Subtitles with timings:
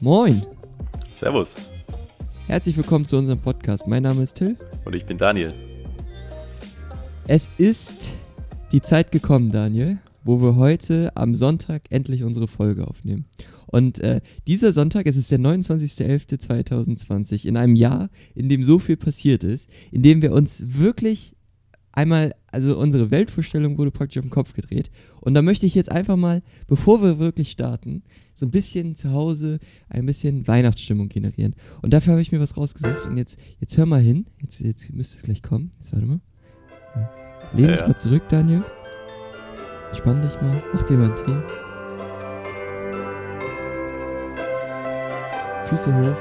[0.00, 0.42] Moin,
[1.12, 1.70] Servus.
[2.46, 3.86] herzlich willkommen zu unserem Podcast.
[3.86, 4.56] Mein Name ist Till.
[4.86, 5.52] Und ich bin Daniel.
[7.26, 8.12] Es ist
[8.72, 13.26] die Zeit gekommen, Daniel, wo wir heute am Sonntag endlich unsere Folge aufnehmen.
[13.66, 18.96] Und äh, dieser Sonntag, es ist der 29.11.2020, in einem Jahr, in dem so viel
[18.96, 21.36] passiert ist, in dem wir uns wirklich
[21.94, 24.90] einmal, also unsere Weltvorstellung wurde praktisch auf den Kopf gedreht.
[25.20, 28.02] Und da möchte ich jetzt einfach mal, bevor wir wirklich starten,
[28.34, 29.58] so ein bisschen zu Hause
[29.88, 31.54] ein bisschen Weihnachtsstimmung generieren.
[31.82, 33.06] Und dafür habe ich mir was rausgesucht.
[33.06, 34.26] Und jetzt, jetzt hör mal hin.
[34.40, 35.70] Jetzt, jetzt müsste es gleich kommen.
[35.78, 36.20] Jetzt warte mal.
[36.96, 37.10] Ja.
[37.54, 37.88] Lehn dich ja.
[37.88, 38.64] mal zurück, Daniel.
[39.88, 40.62] Entspann dich mal.
[40.72, 41.42] Mach dir mal einen Tee.
[45.68, 46.16] Füße hoch.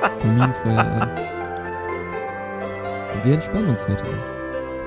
[0.20, 1.08] Kaminfeuer an.
[3.14, 4.39] Und wir entspannen uns heute mal.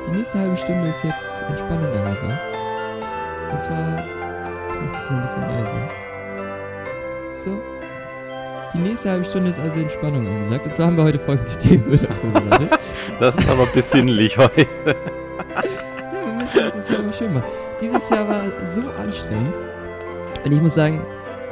[0.05, 2.53] Die nächste halbe Stunde ist jetzt Entspannung angesagt.
[3.51, 5.89] Und zwar, ich mach das mal ein bisschen leiser.
[7.29, 7.61] So.
[8.73, 10.65] Die nächste halbe Stunde ist also Entspannung angesagt.
[10.65, 12.71] Und zwar haben wir heute folgende Themen wieder vorbereitet.
[13.19, 14.67] Das ist aber besinnlich heute.
[16.13, 17.47] Ja, wir müssen uns das ja immer schön machen.
[17.81, 19.57] Dieses Jahr war so anstrengend.
[20.45, 21.01] Und ich muss sagen,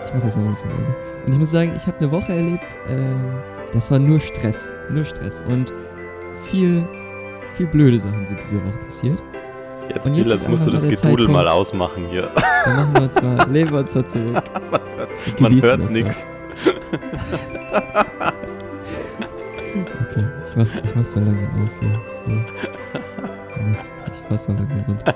[0.06, 0.96] ich mach das noch ein bisschen leiser.
[1.26, 3.42] Und ich muss sagen, ich habe eine Woche erlebt, ähm,
[3.74, 4.72] das war nur Stress.
[4.90, 5.44] Nur Stress.
[5.48, 5.74] Und
[6.46, 6.86] viel,
[7.52, 9.24] viel blöde Sachen sind diese Woche passiert.
[9.90, 12.32] Jetzt, Und jetzt ist musst du das Gedudel mal ausmachen hier.
[12.66, 14.44] Dann machen wir uns mal, lehnen wir uns mal zurück.
[15.40, 16.26] Man hört das nichts.
[20.12, 22.02] Okay, ich mach's, ich mach's mal langsam aus hier.
[22.26, 22.32] So.
[24.12, 25.16] Ich fass mal langsam runter.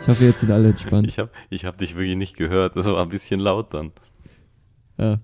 [0.00, 1.06] Ich hoffe, jetzt sind alle entspannt.
[1.06, 2.76] Ich habe ich hab dich wirklich nicht gehört.
[2.76, 3.92] Das war ein bisschen laut dann.
[4.98, 5.18] Ja.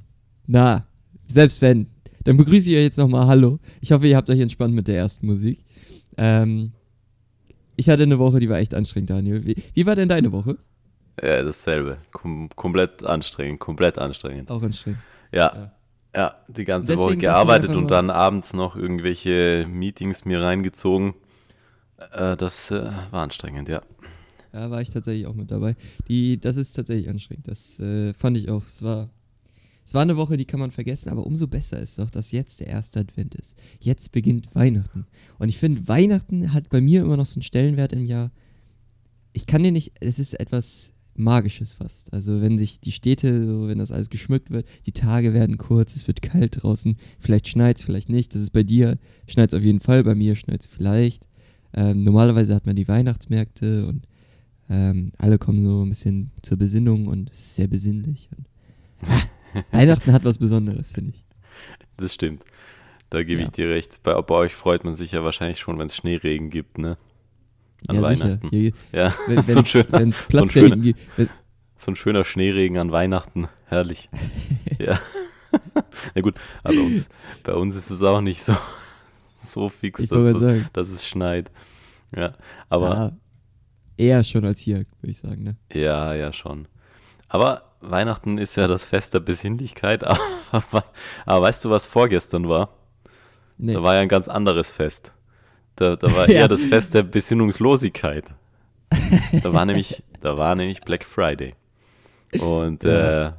[0.46, 0.86] Na,
[1.26, 1.88] selbst wenn.
[2.24, 3.58] Dann begrüße ich euch jetzt nochmal Hallo.
[3.80, 5.64] Ich hoffe, ihr habt euch entspannt mit der ersten Musik.
[6.18, 6.72] Ähm,
[7.76, 9.46] ich hatte eine Woche, die war echt anstrengend, Daniel.
[9.46, 10.58] Wie, wie war denn deine Woche?
[11.22, 11.98] Ja, dasselbe.
[12.12, 14.50] Kom komplett anstrengend, komplett anstrengend.
[14.50, 15.00] Auch anstrengend.
[15.32, 15.72] Ja, Ja.
[16.14, 21.14] ja, die ganze Deswegen Woche gearbeitet und dann abends noch irgendwelche Meetings mir reingezogen.
[22.12, 23.82] Äh, das äh, war anstrengend, ja.
[24.52, 25.76] Da war ich tatsächlich auch mit dabei.
[26.08, 27.48] Die, das ist tatsächlich anstrengend.
[27.48, 28.64] Das äh, fand ich auch.
[28.66, 29.10] Es war,
[29.88, 32.60] es war eine Woche, die kann man vergessen, aber umso besser ist doch, dass jetzt
[32.60, 33.56] der erste Advent ist.
[33.80, 35.06] Jetzt beginnt Weihnachten.
[35.38, 38.30] Und ich finde, Weihnachten hat bei mir immer noch so einen Stellenwert im Jahr.
[39.32, 42.12] Ich kann dir nicht, es ist etwas Magisches fast.
[42.12, 45.96] Also wenn sich die Städte, so, wenn das alles geschmückt wird, die Tage werden kurz,
[45.96, 48.34] es wird kalt draußen, vielleicht schneit es, vielleicht nicht.
[48.34, 51.28] Das ist bei dir, schneit es auf jeden Fall, bei mir schneit es vielleicht.
[51.72, 54.06] Ähm, normalerweise hat man die Weihnachtsmärkte und
[54.68, 58.28] ähm, alle kommen so ein bisschen zur Besinnung und es ist sehr besinnlich.
[58.36, 58.44] Und,
[59.10, 59.37] Ah,
[59.72, 61.24] Weihnachten hat was Besonderes, finde ich.
[61.96, 62.44] Das stimmt.
[63.10, 63.46] Da gebe Ja.
[63.46, 64.02] ich dir recht.
[64.02, 66.96] Bei, bei euch freut man sich ja wahrscheinlich schon, wenn es Schneeregen gibt, ne?
[67.86, 68.50] An ja, Weihnachten.
[68.50, 68.76] sicher.
[68.92, 71.00] Ja, wenn so, ein es schöner, Platzregen gibt.
[71.76, 73.48] so ein schöner Schneeregen an Weihnachten.
[73.66, 74.08] Herrlich.
[74.78, 74.98] ja.
[76.14, 77.08] Na gut, aber uns,
[77.42, 78.54] bei uns ist es auch nicht so,
[79.42, 80.66] so fix, dass, es- sagen.
[80.74, 81.50] dass es schneit.
[82.14, 82.34] Ja,
[82.68, 83.12] aber ja,
[83.96, 85.42] eher schon als hier, würde ich sagen.
[85.44, 85.54] Ne?
[85.72, 86.66] ja, ja, schon.
[87.28, 90.04] Aber Weihnachten ist ja das Fest der Besinnlichkeit.
[90.50, 90.84] Aber,
[91.26, 92.70] aber weißt du, was vorgestern war?
[93.58, 93.74] Nee.
[93.74, 95.12] Da war ja ein ganz anderes Fest.
[95.76, 96.40] Da, da war Ja.
[96.40, 98.24] eher das Fest der Besinnungslosigkeit.
[99.42, 101.54] Da war nämlich, da war nämlich Black Friday.
[102.40, 103.26] Und Ja.
[103.28, 103.32] äh,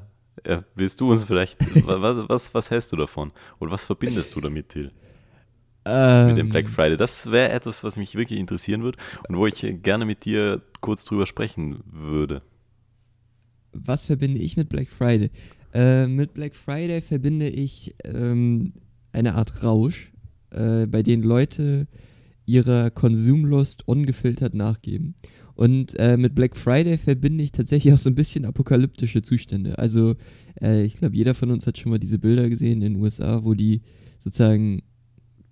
[0.48, 3.32] ja, willst du uns vielleicht, wa- was, was, was hältst du davon?
[3.58, 4.92] Und was verbindest du damit, Till?
[5.86, 6.96] ähm, Mit dem Black Friday?
[6.98, 10.62] Das wäre etwas, was mich wirklich interessieren würde und wo ich äh, gerne mit dir
[10.82, 12.44] kurz drüber sprechen würde.
[13.86, 15.30] Was verbinde ich mit Black Friday?
[15.74, 18.74] Äh, mit Black Friday verbinde ich ähm,
[19.12, 20.12] eine Art Rausch,
[20.52, 21.88] äh, bei dem Leute
[22.46, 25.14] ihrer Konsumlust ungefiltert nachgeben.
[25.54, 29.78] Und äh, mit Black Friday verbinde ich tatsächlich auch so ein bisschen apokalyptische Zustände.
[29.78, 30.16] Also
[30.62, 33.44] äh, ich glaube, jeder von uns hat schon mal diese Bilder gesehen in den USA,
[33.44, 33.82] wo die
[34.18, 34.82] sozusagen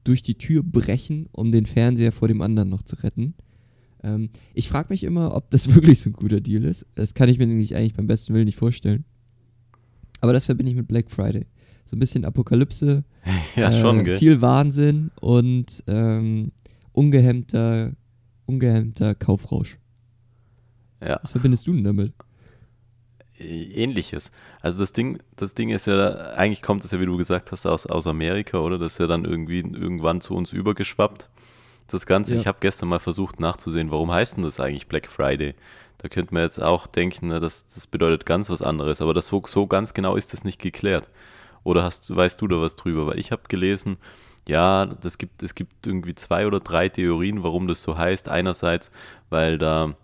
[0.04, 3.36] durch die Tür brechen, um den Fernseher vor dem anderen noch zu retten.
[4.04, 6.86] Ähm, ich frage mich immer, ob das wirklich so ein guter Deal ist.
[6.96, 9.06] Das kann ich mir nämlich eigentlich beim besten Willen nicht vorstellen.
[10.22, 11.46] Aber das verbinde ich mit Black Friday.
[11.86, 13.04] So ein bisschen Apokalypse,
[13.56, 14.18] Ja, äh, schon, gell?
[14.18, 16.52] viel Wahnsinn und ähm,
[16.92, 17.94] ungehemmter,
[18.46, 19.78] ungehemmter Kaufrausch.
[21.02, 21.20] Ja.
[21.22, 22.14] Was verbindest du denn damit?
[23.40, 24.32] Ähnliches.
[24.62, 27.68] Also das Ding, das Ding ist ja, eigentlich kommt es ja, wie du gesagt hast,
[27.68, 28.80] aus, aus Amerika, oder?
[28.80, 31.30] Das ist ja dann irgendwie irgendwann zu uns übergeschwappt.
[31.88, 32.42] Das Ganze, Ja.
[32.42, 35.56] ich habe gestern mal versucht nachzusehen, warum heißt denn das eigentlich Black Friday?
[36.00, 39.28] Da könnte man jetzt auch denken, na, das, das bedeutet ganz was anderes, aber das
[39.28, 41.10] so, so ganz genau ist das nicht geklärt.
[41.64, 43.08] Oder hast, weißt du da was drüber?
[43.08, 43.98] Weil ich habe gelesen,
[44.48, 48.30] ja, das gibt, es gibt irgendwie zwei oder drei Theorien, warum das so heißt.
[48.30, 48.92] Einerseits,
[49.30, 49.96] weil da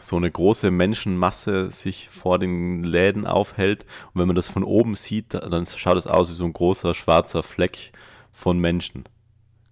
[0.00, 3.84] so eine große Menschenmasse sich vor den Läden aufhält.
[4.12, 6.94] Und wenn man das von oben sieht, dann schaut es aus wie so ein großer
[6.94, 7.92] schwarzer Fleck
[8.32, 9.04] von Menschen.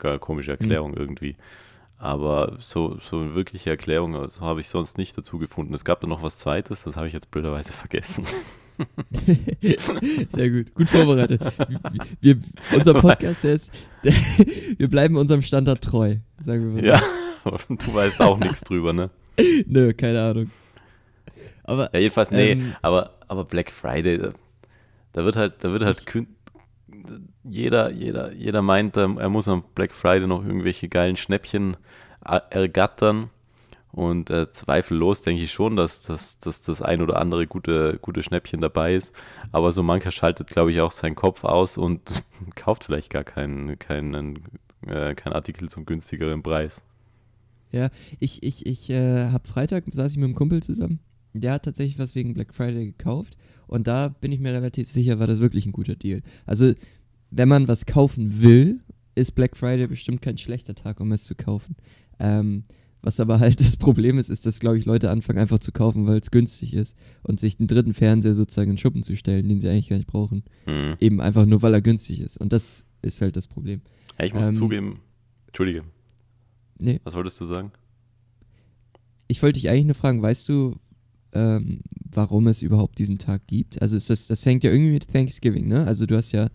[0.00, 0.96] Gar komische Erklärung mhm.
[0.96, 1.36] irgendwie.
[1.98, 5.74] Aber so, so eine wirkliche Erklärung also habe ich sonst nicht dazu gefunden.
[5.74, 8.24] Es gab da noch was Zweites, das habe ich jetzt blöderweise vergessen.
[10.28, 11.42] Sehr gut, gut vorbereitet.
[12.22, 12.38] Wir,
[12.74, 13.70] unser Podcast, der ist,
[14.02, 14.14] der,
[14.78, 16.84] wir bleiben unserem Standard treu, sagen wir mal.
[16.84, 17.02] Ja,
[17.68, 19.10] du weißt auch nichts drüber, ne?
[19.66, 20.50] Nö, keine Ahnung.
[21.64, 24.32] Aber, ja, jedenfalls, nee, ähm, aber, aber Black Friday, da,
[25.12, 26.06] da wird halt, da wird halt
[27.44, 31.76] jeder, jeder, jeder meint, er muss am Black Friday noch irgendwelche geilen Schnäppchen
[32.20, 33.30] ergattern.
[33.92, 38.22] Und äh, zweifellos denke ich schon, dass, dass, dass das ein oder andere gute, gute
[38.22, 39.14] Schnäppchen dabei ist.
[39.50, 42.22] Aber so mancher schaltet, glaube ich, auch seinen Kopf aus und
[42.54, 44.44] kauft vielleicht gar keinen, keinen,
[44.86, 46.82] äh, keinen Artikel zum günstigeren Preis.
[47.72, 47.90] Ja,
[48.20, 51.00] ich, ich, ich äh, habe Freitag, saß ich mit einem Kumpel zusammen.
[51.32, 53.36] Der hat tatsächlich was wegen Black Friday gekauft.
[53.66, 56.22] Und da bin ich mir relativ sicher, war das wirklich ein guter Deal.
[56.46, 56.74] Also,
[57.30, 58.80] wenn man was kaufen will,
[59.14, 61.76] ist Black Friday bestimmt kein schlechter Tag, um es zu kaufen.
[62.18, 62.64] Ähm,
[63.02, 66.06] was aber halt das Problem ist, ist, dass, glaube ich, Leute anfangen einfach zu kaufen,
[66.06, 69.60] weil es günstig ist und sich einen dritten Fernseher sozusagen in Schuppen zu stellen, den
[69.60, 70.44] sie eigentlich gar nicht brauchen.
[70.66, 70.96] Mhm.
[71.00, 72.36] Eben einfach nur, weil er günstig ist.
[72.36, 73.80] Und das ist halt das Problem.
[74.18, 74.94] Ja, ich muss ähm, zugeben,
[75.46, 75.84] Entschuldige.
[76.78, 77.00] Nee.
[77.04, 77.72] Was wolltest du sagen?
[79.28, 80.76] Ich wollte dich eigentlich nur fragen, weißt du,
[81.32, 81.80] ähm,
[82.10, 83.80] warum es überhaupt diesen Tag gibt?
[83.80, 85.86] Also ist das, das hängt ja irgendwie mit Thanksgiving, ne?
[85.86, 86.48] Also du hast ja,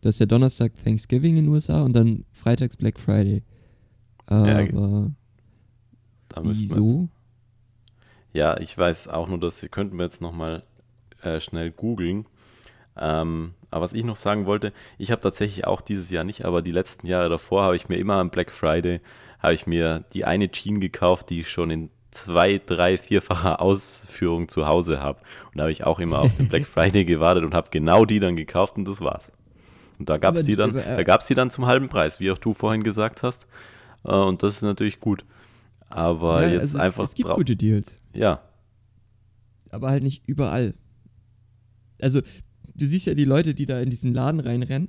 [0.00, 3.42] du hast ja Donnerstag Thanksgiving in den USA und dann freitags Black Friday.
[4.26, 5.10] Aber
[6.36, 7.08] ja, wieso?
[8.32, 10.62] Ja, ich weiß auch nur, dass könnten wir jetzt nochmal
[11.22, 12.26] äh, schnell googeln.
[12.96, 16.62] Ähm, aber was ich noch sagen wollte, ich habe tatsächlich auch dieses Jahr nicht, aber
[16.62, 19.00] die letzten Jahre davor habe ich mir immer am Black Friday,
[19.38, 24.48] habe ich mir die eine Jean gekauft, die ich schon in zwei, drei, vierfacher Ausführung
[24.48, 25.20] zu Hause habe.
[25.46, 28.20] Und da habe ich auch immer auf den Black Friday gewartet und habe genau die
[28.20, 29.32] dann gekauft und das war's.
[30.00, 32.30] Und da gab es die dann, äh, da gab's die dann zum halben Preis, wie
[32.30, 33.46] auch du vorhin gesagt hast.
[34.02, 35.26] Äh, und das ist natürlich gut.
[35.90, 37.04] Aber ja, jetzt also einfach.
[37.04, 37.98] Es, es gibt gute Deals.
[38.14, 38.42] Ja.
[39.70, 40.72] Aber halt nicht überall.
[42.00, 42.22] Also,
[42.74, 44.88] du siehst ja die Leute, die da in diesen Laden reinrennen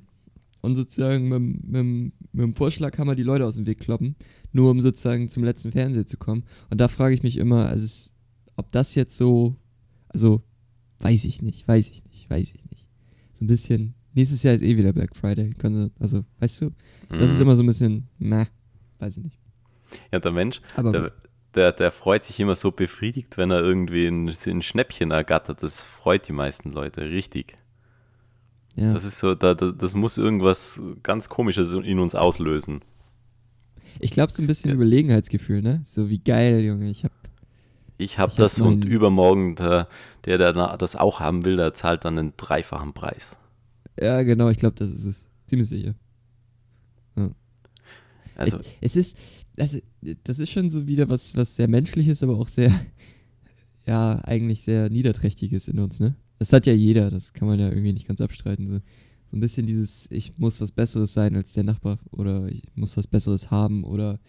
[0.61, 4.15] und sozusagen mit, mit, mit dem Vorschlaghammer die Leute aus dem Weg kloppen,
[4.53, 6.45] nur um sozusagen zum letzten Fernseher zu kommen.
[6.69, 8.13] Und da frage ich mich immer, also es,
[8.55, 9.57] ob das jetzt so,
[10.07, 10.41] also
[10.99, 12.87] weiß ich nicht, weiß ich nicht, weiß ich nicht.
[13.33, 15.53] So ein bisschen, nächstes Jahr ist eh wieder Black Friday.
[15.99, 16.71] Also, weißt du,
[17.09, 17.41] das ist mhm.
[17.43, 18.47] immer so ein bisschen, na,
[18.99, 19.39] weiß ich nicht.
[20.11, 21.11] Ja, der Mensch, der,
[21.53, 25.61] der, der, freut sich immer so befriedigt, wenn er irgendwie ein, ein Schnäppchen ergattert.
[25.63, 27.57] Das freut die meisten Leute richtig.
[28.75, 28.93] Ja.
[28.93, 32.81] Das ist so, da, da, das muss irgendwas ganz Komisches in uns auslösen.
[33.99, 34.75] Ich glaube, so ein bisschen ja.
[34.75, 35.83] Überlegenheitsgefühl, ne?
[35.85, 37.11] So wie geil, Junge, ich hab.
[37.97, 39.87] Ich habe das und übermorgen, der,
[40.25, 43.37] der, der das auch haben will, der zahlt dann einen dreifachen Preis.
[44.01, 45.29] Ja, genau, ich glaube, das ist es.
[45.45, 45.95] Ziemlich sicher.
[47.15, 47.29] Ja.
[48.35, 49.17] Also, es ist,
[49.59, 49.79] also,
[50.23, 52.71] das ist schon so wieder was, was sehr menschliches, aber auch sehr,
[53.85, 56.15] ja, eigentlich sehr niederträchtiges in uns, ne?
[56.39, 58.67] Das hat ja jeder, das kann man ja irgendwie nicht ganz abstreiten.
[58.67, 58.79] So,
[59.31, 62.97] so ein bisschen dieses, ich muss was Besseres sein als der Nachbar oder ich muss
[62.97, 64.19] was Besseres haben oder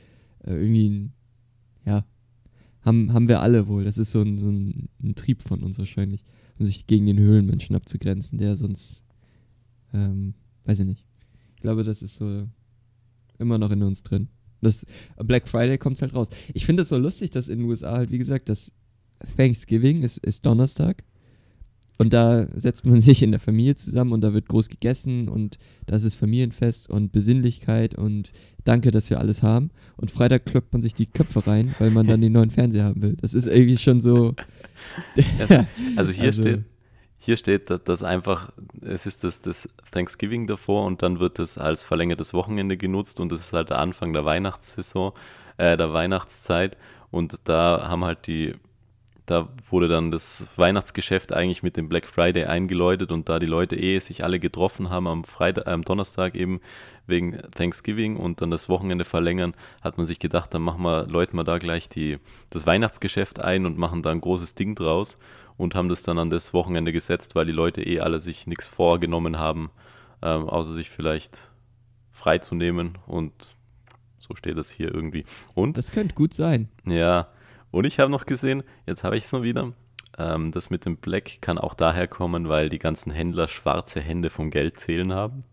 [0.45, 1.13] äh, irgendwie, ein,
[1.87, 2.05] ja,
[2.83, 3.85] haben, haben wir alle wohl.
[3.85, 6.25] Das ist so ein, so ein, ein Trieb von uns wahrscheinlich,
[6.59, 9.05] um sich gegen den Höhlenmenschen abzugrenzen, der sonst,
[9.93, 10.35] ähm,
[10.65, 11.07] weiß ich nicht.
[11.57, 12.49] Ich glaube, das ist so
[13.39, 14.29] immer noch in uns drin.
[14.61, 16.29] Das Black Friday kommt halt raus.
[16.55, 18.73] Ich finde es so lustig, dass in den USA halt, wie gesagt, das
[19.37, 21.03] Thanksgiving ist, ist Donnerstag
[21.99, 25.59] und da setzt man sich in der Familie zusammen und da wird groß gegessen und
[25.87, 28.33] das ist Familienfest und Besinnlichkeit und
[28.65, 29.71] danke, dass wir alles haben.
[29.97, 33.03] Und Freitag kloppt man sich die Köpfe rein, weil man dann den neuen Fernseher haben
[33.03, 33.17] will.
[33.21, 34.35] Das ist irgendwie schon so.
[35.97, 36.65] also hier also, steht,
[37.25, 38.51] hier steht, dass einfach,
[38.81, 43.31] es ist das, das Thanksgiving davor und dann wird es als verlängertes Wochenende genutzt und
[43.31, 45.13] das ist halt der Anfang der Weihnachtssaison,
[45.57, 46.77] äh, der Weihnachtszeit.
[47.13, 48.55] Und da haben halt die
[49.27, 53.77] da wurde dann das Weihnachtsgeschäft eigentlich mit dem Black Friday eingeläutet und da die Leute
[53.77, 56.61] eh sich alle getroffen haben am Freitag, am Donnerstag eben
[57.07, 61.37] wegen Thanksgiving und dann das Wochenende verlängern, hat man sich gedacht, dann machen wir, läuten
[61.37, 62.19] wir da gleich die,
[62.51, 65.17] das Weihnachtsgeschäft ein und machen da ein großes Ding draus
[65.57, 68.69] und haben das dann an das Wochenende gesetzt, weil die Leute eh alle sich nichts
[68.69, 69.71] vorgenommen haben,
[70.23, 71.51] ähm, außer sich vielleicht
[72.11, 73.33] freizunehmen und
[74.19, 75.25] so steht das hier irgendwie.
[75.55, 76.69] Und das könnte gut sein.
[76.85, 77.29] Ja,
[77.71, 79.73] und ich habe noch gesehen, jetzt habe ich es noch wieder,
[80.19, 84.31] ähm, das mit dem Black kann auch daher kommen, weil die ganzen Händler schwarze Hände
[84.31, 85.45] vom Geldzählen haben.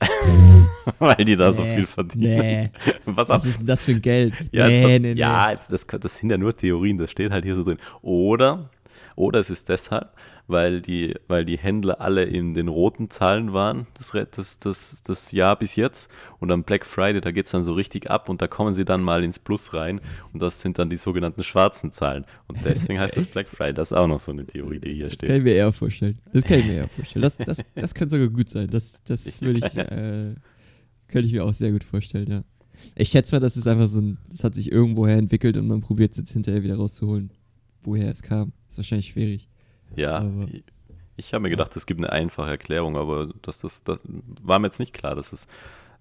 [0.98, 2.38] weil die da nee, so viel verdienen.
[2.40, 2.70] Nee.
[3.04, 4.34] Was, Was ist denn das für ein Geld?
[4.52, 7.64] Ja, nee, nee, ja das, das sind ja nur Theorien, das steht halt hier so
[7.64, 7.78] drin.
[8.00, 8.70] Oder,
[9.18, 10.12] oder es ist deshalb,
[10.46, 15.32] weil die, weil die Händler alle in den roten Zahlen waren, das, das, das, das
[15.32, 16.08] Jahr bis jetzt.
[16.38, 18.84] Und am Black Friday, da geht es dann so richtig ab und da kommen sie
[18.84, 20.00] dann mal ins Plus rein.
[20.32, 22.26] Und das sind dann die sogenannten schwarzen Zahlen.
[22.46, 23.74] Und deswegen heißt es Black Friday.
[23.74, 25.22] Das ist auch noch so eine Theorie, die hier steht.
[25.22, 26.18] Das kann ich mir eher vorstellen.
[26.32, 27.22] Das kann ich mir eher vorstellen.
[27.22, 28.68] Das, das, das könnte sogar gut sein.
[28.70, 30.34] Das, das würde ich, äh,
[31.08, 32.44] könnte ich mir auch sehr gut vorstellen, ja.
[32.94, 35.80] Ich schätze mal, das ist einfach so ein, das hat sich irgendwoher entwickelt und man
[35.80, 37.32] probiert es jetzt hinterher wieder rauszuholen,
[37.82, 38.52] woher es kam.
[38.68, 39.48] Das ist wahrscheinlich schwierig.
[39.96, 40.46] Ja, aber,
[41.16, 43.98] ich habe mir gedacht, es gibt eine einfache Erklärung, aber das, das, das
[44.40, 45.46] war mir jetzt nicht klar, dass es,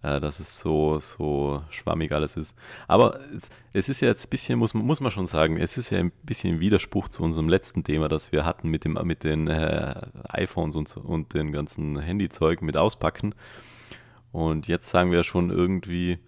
[0.03, 2.55] äh, dass es so, so schwammig alles ist.
[2.87, 5.89] Aber es, es ist ja jetzt ein bisschen, muss, muss man schon sagen, es ist
[5.89, 9.47] ja ein bisschen Widerspruch zu unserem letzten Thema, das wir hatten mit, dem, mit den
[9.47, 13.33] äh, iPhones und, und den ganzen Handyzeug mit Auspacken.
[14.31, 16.19] Und jetzt sagen wir schon irgendwie,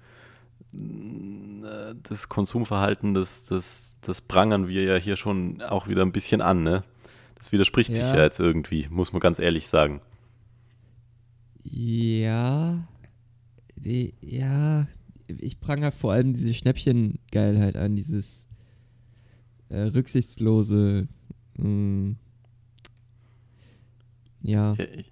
[0.74, 6.64] das Konsumverhalten, das, das, das prangern wir ja hier schon auch wieder ein bisschen an,
[6.64, 6.84] ne?
[7.36, 7.96] Das widerspricht ja.
[7.96, 10.02] sich ja jetzt irgendwie, muss man ganz ehrlich sagen.
[11.64, 12.88] Ja,
[13.76, 14.88] die, ja,
[15.28, 18.48] ich prangere vor allem diese Schnäppchengeilheit an, dieses
[19.70, 21.08] äh, rücksichtslose,
[21.58, 22.16] mh, hm,
[24.42, 24.76] ja.
[24.96, 25.12] Ich,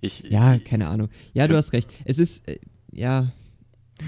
[0.00, 1.08] ich, ja, keine Ahnung.
[1.32, 1.90] Ja, du hast recht.
[2.04, 2.58] Es ist, äh,
[2.92, 3.32] ja,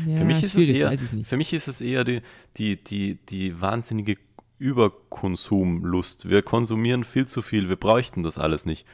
[0.06, 0.92] ja, für mich ist es eher,
[1.24, 2.20] Für mich ist es eher die,
[2.56, 4.16] die, die, die wahnsinnige
[4.58, 6.28] Überkonsumlust.
[6.28, 8.86] Wir konsumieren viel zu viel, wir bräuchten das alles nicht.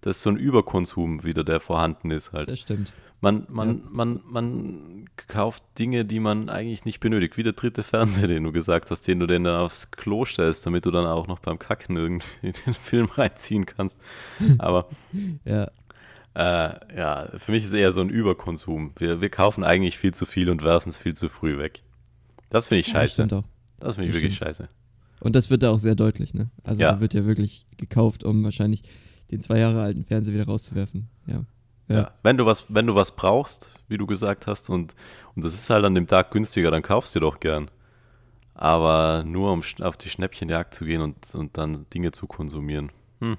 [0.00, 2.48] Das ist so ein Überkonsum wieder, der vorhanden ist halt.
[2.48, 2.92] Das stimmt.
[3.20, 3.82] Man, man, ja.
[3.92, 7.36] man, man kauft Dinge, die man eigentlich nicht benötigt.
[7.36, 10.86] Wie der dritte Fernseher, den du gesagt hast, den du dann aufs Klo stellst, damit
[10.86, 13.96] du dann auch noch beim Kacken irgendwie den Film reinziehen kannst.
[14.58, 14.88] Aber
[15.44, 15.70] ja.
[16.34, 18.92] Äh, ja, für mich ist es eher so ein Überkonsum.
[18.96, 21.82] Wir, wir kaufen eigentlich viel zu viel und werfen es viel zu früh weg.
[22.50, 22.96] Das finde ich scheiße.
[22.96, 23.44] Ja, das stimmt auch.
[23.80, 24.48] Das finde ich das wirklich stimmt.
[24.48, 24.68] scheiße.
[25.20, 26.50] Und das wird da auch sehr deutlich, ne?
[26.64, 26.92] Also ja.
[26.92, 28.82] da wird ja wirklich gekauft, um wahrscheinlich
[29.30, 31.08] den zwei Jahre alten Fernseher wieder rauszuwerfen.
[31.26, 31.44] Ja.
[31.88, 31.96] Ja.
[31.96, 32.12] ja.
[32.22, 34.94] Wenn du was, wenn du was brauchst, wie du gesagt hast, und,
[35.34, 37.70] und das ist halt an dem Tag günstiger, dann kaufst du doch gern.
[38.54, 42.90] Aber nur um auf die Schnäppchenjagd zu gehen und, und dann Dinge zu konsumieren.
[43.20, 43.36] Hm.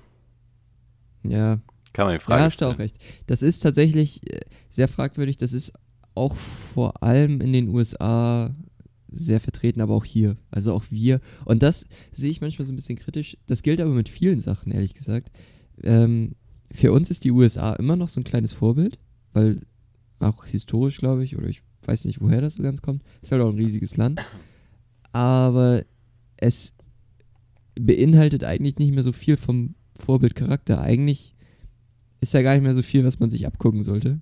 [1.24, 1.60] Ja.
[1.94, 2.98] Kann man in Frage Ja, hast du auch recht.
[3.28, 5.38] Das ist tatsächlich äh, sehr fragwürdig.
[5.38, 5.74] Das ist
[6.16, 8.56] auch vor allem in den USA
[9.10, 10.38] sehr vertreten, aber auch hier.
[10.50, 11.22] Also auch wir.
[11.46, 13.38] Und das sehe ich manchmal so ein bisschen kritisch.
[13.46, 15.32] Das gilt aber mit vielen Sachen, ehrlich gesagt.
[15.84, 16.36] Ähm,
[16.72, 18.98] für uns ist die USA immer noch so ein kleines Vorbild,
[19.34, 19.60] weil
[20.20, 23.04] auch historisch, glaube ich, oder ich weiß nicht, woher das so ganz kommt.
[23.22, 24.22] Ist halt auch ein riesiges Land.
[25.12, 25.84] Aber
[26.38, 26.74] es
[27.76, 30.82] beinhaltet eigentlich nicht mehr so viel vom Vorbildcharakter.
[30.82, 31.33] Eigentlich
[32.24, 34.22] ist ja gar nicht mehr so viel, was man sich abgucken sollte.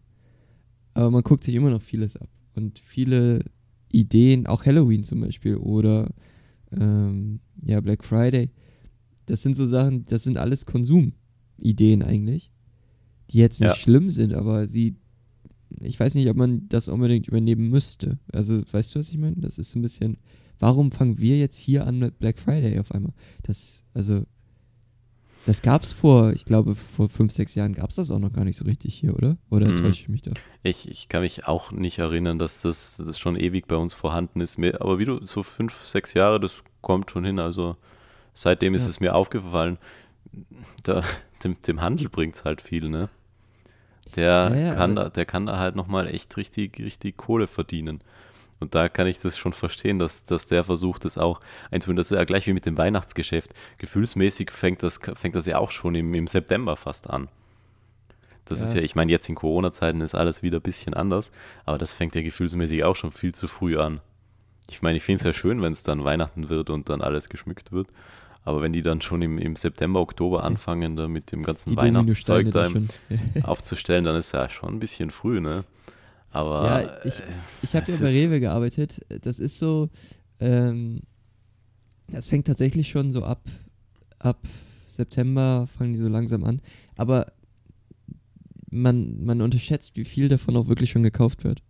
[0.94, 2.30] Aber man guckt sich immer noch vieles ab.
[2.54, 3.46] Und viele
[3.92, 6.10] Ideen, auch Halloween zum Beispiel oder
[6.72, 8.50] ähm, ja, Black Friday.
[9.28, 12.52] Das sind so Sachen, das sind alles Konsumideen eigentlich,
[13.30, 13.76] die jetzt nicht ja.
[13.76, 14.96] schlimm sind, aber sie,
[15.80, 18.18] ich weiß nicht, ob man das unbedingt übernehmen müsste.
[18.34, 19.38] Also, weißt du, was ich meine?
[19.38, 20.18] Das ist so ein bisschen,
[20.60, 23.14] warum fangen wir jetzt hier an mit Black Friday auf einmal?
[23.44, 24.24] Das, also,
[25.46, 28.32] das gab es vor, ich glaube, vor fünf, sechs Jahren gab es das auch noch
[28.32, 29.38] gar nicht so richtig hier, oder?
[29.50, 29.78] Oder mhm.
[29.78, 30.32] täusche ich mich da?
[30.64, 34.42] Ich, ich kann mich auch nicht erinnern, dass das, das schon ewig bei uns vorhanden
[34.42, 34.60] ist.
[34.60, 37.40] Aber wie du, so fünf, sechs Jahre, das kommt schon hin.
[37.40, 37.76] Also
[38.34, 38.90] seitdem ist ja.
[38.90, 39.78] es mir aufgefallen,
[40.84, 41.04] da,
[41.44, 43.10] dem, dem Handel bringt es halt viel, ne?
[44.16, 48.02] Der, ja, ja, kann da, der kann da halt nochmal echt richtig, richtig Kohle verdienen.
[48.62, 51.40] Und da kann ich das schon verstehen, dass, dass der versucht, das auch
[51.72, 51.98] einzuführen.
[51.98, 53.54] Das ist ja gleich wie mit dem Weihnachtsgeschäft.
[53.80, 57.28] Gefühlsmäßig fängt das, fängt das ja auch schon im, im September fast an.
[58.46, 58.68] Das ja.
[58.68, 61.32] ist ja, ich meine, jetzt in Corona-Zeiten ist alles wieder ein bisschen anders,
[61.66, 64.00] aber das fängt ja gefühlsmäßig auch schon viel zu früh an.
[64.70, 67.30] Ich meine, ich finde es ja schön, wenn es dann Weihnachten wird und dann alles
[67.30, 67.88] geschmückt wird.
[68.44, 72.52] Aber wenn die dann schon im, im September, Oktober anfangen, da mit dem ganzen Weihnachtszeug
[72.52, 72.70] da
[73.44, 75.64] aufzustellen, dann ist ja schon ein bisschen früh, ne?
[76.32, 76.66] Aber.
[76.66, 77.24] Ja, ich, äh,
[77.62, 79.02] ich habe ja bei Rewe gearbeitet.
[79.22, 79.90] Das ist so.
[80.40, 81.02] Ähm,
[82.08, 83.48] das fängt tatsächlich schon so ab,
[84.20, 84.48] ab
[84.88, 86.62] September, fangen die so langsam an.
[86.98, 87.28] Aber
[88.70, 91.62] man, man unterschätzt, wie viel davon auch wirklich schon gekauft wird.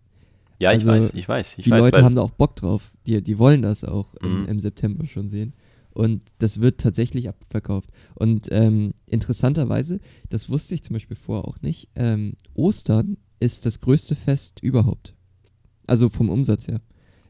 [0.60, 1.58] Ja, also, ich weiß, ich weiß.
[1.58, 2.91] Ich die weiß, Leute haben da auch Bock drauf.
[3.08, 4.48] Die, die wollen das auch im, mhm.
[4.48, 5.53] im September schon sehen.
[5.89, 7.89] Und das wird tatsächlich abverkauft.
[8.15, 10.00] Und ähm, interessanterweise,
[10.30, 15.14] das wusste ich zum Beispiel vorher auch nicht, ähm, Ostern ist das größte Fest überhaupt.
[15.88, 16.82] Also vom Umsatz her.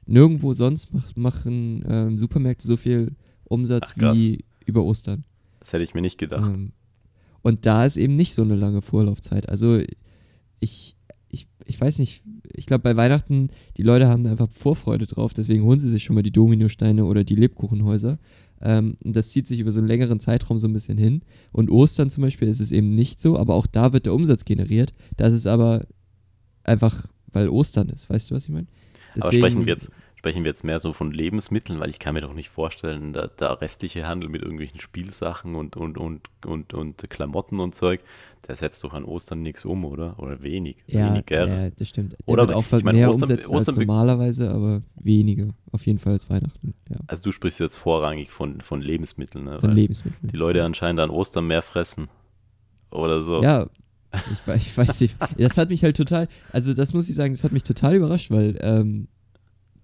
[0.05, 3.15] Nirgendwo sonst mach, machen ähm, Supermärkte so viel
[3.45, 5.23] Umsatz Ach, wie über Ostern.
[5.59, 6.53] Das hätte ich mir nicht gedacht.
[6.53, 6.73] Ähm,
[7.41, 9.49] und da ist eben nicht so eine lange Vorlaufzeit.
[9.49, 9.79] Also
[10.59, 10.97] ich,
[11.29, 15.33] ich, ich weiß nicht, ich glaube bei Weihnachten, die Leute haben da einfach Vorfreude drauf,
[15.33, 18.19] deswegen holen sie sich schon mal die Dominosteine oder die Lebkuchenhäuser.
[18.61, 21.21] Ähm, das zieht sich über so einen längeren Zeitraum so ein bisschen hin.
[21.51, 24.45] Und Ostern zum Beispiel ist es eben nicht so, aber auch da wird der Umsatz
[24.45, 24.91] generiert.
[25.17, 25.87] Das ist aber
[26.63, 28.09] einfach, weil Ostern ist.
[28.09, 28.67] Weißt du, was ich meine?
[29.19, 29.91] aber sprechen wir jetzt
[30.21, 33.27] Sprechen wir jetzt mehr so von Lebensmitteln, weil ich kann mir doch nicht vorstellen, der,
[33.29, 38.01] der restliche Handel mit irgendwelchen Spielsachen und, und, und, und, und Klamotten und Zeug,
[38.47, 40.19] der setzt doch an Ostern nichts um, oder?
[40.19, 40.75] Oder wenig.
[40.85, 41.47] Ja, weniger.
[41.47, 42.13] ja das stimmt.
[42.13, 45.55] Der oder wird auch ich mein, mehr Ostern, umsetzen Ostern als normalerweise, aber weniger.
[45.71, 46.75] Auf jeden Fall als Weihnachten.
[46.87, 46.97] Ja.
[47.07, 49.59] Also du sprichst jetzt vorrangig von, von Lebensmitteln, ne?
[49.59, 50.29] Von Lebensmitteln.
[50.31, 52.09] Die Leute anscheinend an Ostern mehr fressen.
[52.91, 53.41] Oder so.
[53.41, 53.67] Ja,
[54.31, 55.15] ich, ich weiß nicht.
[55.37, 58.31] Das hat mich halt total, also das muss ich sagen, das hat mich total überrascht,
[58.31, 59.07] weil ähm,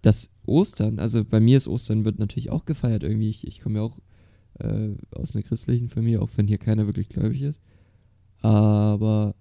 [0.02, 3.30] das Ostern, also bei mir ist Ostern, wird natürlich auch gefeiert irgendwie.
[3.30, 4.00] Ich, ich komme ja auch
[4.60, 7.62] äh, aus einer christlichen Familie, auch wenn hier keiner wirklich gläubig ist.
[8.42, 9.36] Aber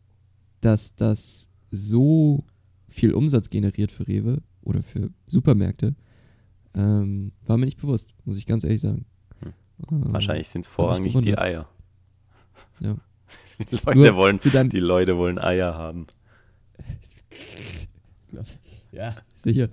[0.61, 2.45] dass das so
[2.89, 5.95] viel Umsatz generiert für Rewe oder für Supermärkte,
[6.75, 9.07] ähm, war mir nicht bewusst, muss ich ganz ehrlich sagen.
[9.41, 9.53] Hm.
[9.91, 11.69] Ähm, Wahrscheinlich sind es vorrangig die Eier.
[12.81, 12.97] Ja.
[13.71, 16.07] Die Leute, wollen, die Leute wollen Eier haben.
[18.93, 19.69] Ja, sicher.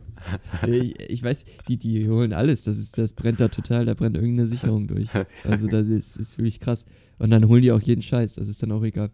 [0.68, 2.64] ich, ich, weiß, die, die holen alles.
[2.64, 5.10] Das, ist, das brennt da total, da brennt irgendeine Sicherung durch.
[5.44, 6.86] Also das ist, ist wirklich krass.
[7.20, 9.12] Und dann holen die auch jeden Scheiß, das ist dann auch egal.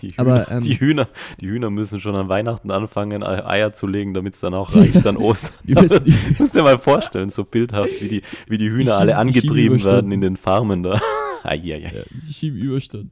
[0.00, 1.08] Die Hühner, Aber, ähm, die, Hühner,
[1.40, 5.06] die Hühner müssen schon an Weihnachten anfangen, Eier zu legen, damit es dann auch reicht
[5.06, 5.54] an Ostern.
[5.64, 5.74] du
[6.38, 10.12] musst dir mal vorstellen, so bildhaft, wie die, wie die Hühner die alle angetrieben werden
[10.12, 11.00] in den Farmen da.
[11.42, 11.78] Ai, ai.
[11.78, 13.10] Ja, die schieben Überstunden.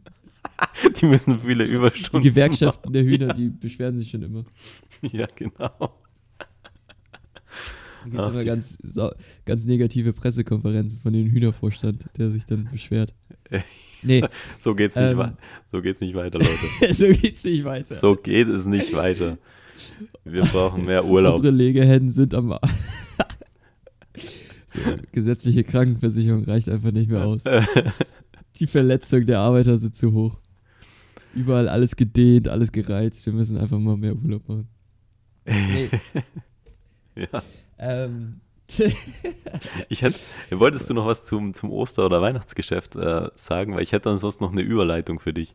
[1.00, 2.20] Die müssen viele Überstunden.
[2.20, 2.92] Die Gewerkschaften machen.
[2.92, 3.32] der Hühner, ja.
[3.34, 4.44] die beschweren sich schon immer.
[5.02, 5.70] Ja, genau.
[8.04, 8.78] Da gibt es immer ganz,
[9.44, 13.14] ganz negative Pressekonferenzen von den Hühnervorstand, der sich dann beschwert.
[14.02, 14.22] Nee.
[14.58, 15.37] so geht's nicht, ähm,
[15.70, 16.94] so geht's nicht weiter, Leute.
[16.94, 17.94] so geht's nicht weiter.
[17.94, 19.38] So geht es nicht weiter.
[20.25, 21.37] Wir brauchen mehr Urlaub.
[21.37, 22.56] Unsere Legehennen sind am
[24.67, 24.80] so,
[25.12, 27.43] gesetzliche Krankenversicherung reicht einfach nicht mehr aus.
[28.56, 30.38] Die Verletzung der Arbeiter sind zu hoch.
[31.34, 33.25] Überall alles gedehnt, alles gereizt.
[33.25, 34.69] Wir müssen einfach mal mehr Urlaub machen.
[35.47, 35.88] Nee.
[37.17, 37.43] ja.
[37.78, 38.41] Ähm.
[39.88, 40.19] ich hätte,
[40.50, 43.75] wolltest du noch was zum, zum Oster- oder Weihnachtsgeschäft äh, sagen?
[43.75, 45.54] Weil ich hätte ansonsten noch eine Überleitung für dich.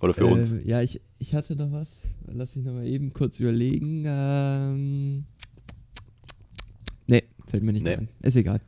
[0.00, 0.54] Oder für äh, uns.
[0.64, 2.00] Ja, ich, ich hatte noch was.
[2.26, 4.04] Lass mich noch mal eben kurz überlegen.
[4.06, 5.24] Ähm,
[7.06, 7.90] nee, fällt mir nicht nee.
[7.90, 8.08] mehr ein.
[8.20, 8.60] Ist egal.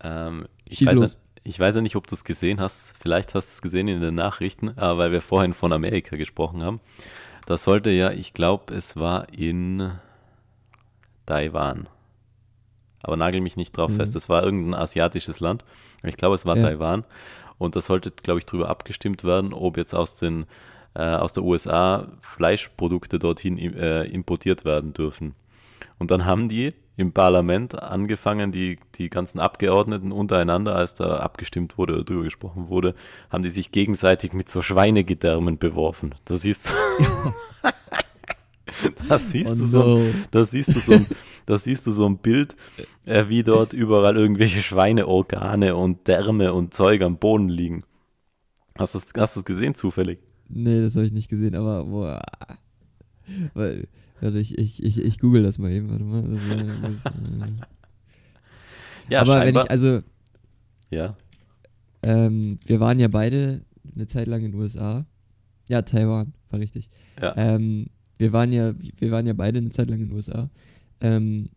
[0.00, 2.94] Ähm, ich, weiß ja, ich weiß ja nicht, ob du es gesehen hast.
[3.00, 6.80] Vielleicht hast du es gesehen in den Nachrichten, weil wir vorhin von Amerika gesprochen haben.
[7.46, 9.92] Das sollte ja, ich glaube, es war in
[11.26, 11.88] Taiwan.
[13.02, 13.96] Aber nagel mich nicht drauf mhm.
[13.96, 14.14] fest.
[14.14, 15.64] Es war irgendein asiatisches Land.
[16.04, 16.62] Ich glaube, es war ja.
[16.62, 17.04] Taiwan.
[17.58, 20.46] Und das sollte, glaube ich, darüber abgestimmt werden, ob jetzt aus, den,
[20.94, 25.34] äh, aus der USA Fleischprodukte dorthin äh, importiert werden dürfen.
[25.98, 31.76] Und dann haben die im Parlament angefangen, die, die ganzen Abgeordneten untereinander, als da abgestimmt
[31.76, 32.94] wurde oder drüber gesprochen wurde,
[33.30, 36.14] haben die sich gegenseitig mit so Schweinegedärmen beworfen.
[36.24, 36.74] Das siehst du.
[39.08, 40.14] Da siehst, oh du so, no.
[40.30, 41.06] da siehst du so ein,
[41.46, 42.56] da siehst du so ein Bild,
[43.04, 47.84] äh, wie dort überall irgendwelche Schweineorgane und Därme und Zeug am Boden liegen.
[48.78, 50.20] Hast du es gesehen zufällig?
[50.48, 52.22] Nee, das habe ich nicht gesehen, aber boah.
[53.54, 53.88] Weil,
[54.22, 56.22] warte, ich, ich, ich, ich google das mal eben, warte mal.
[56.22, 57.48] Das, das, äh.
[59.10, 59.62] ja, aber scheinbar.
[59.62, 60.00] wenn ich, also.
[60.90, 61.16] Ja.
[62.02, 65.06] Ähm, wir waren ja beide eine Zeit lang in den USA.
[65.68, 66.90] Ja, Taiwan, war richtig.
[67.20, 67.34] Ja.
[67.36, 67.86] Ähm,
[68.18, 70.50] wir waren ja, wir waren ja beide eine Zeit lang in den USA.
[71.00, 71.48] Ähm,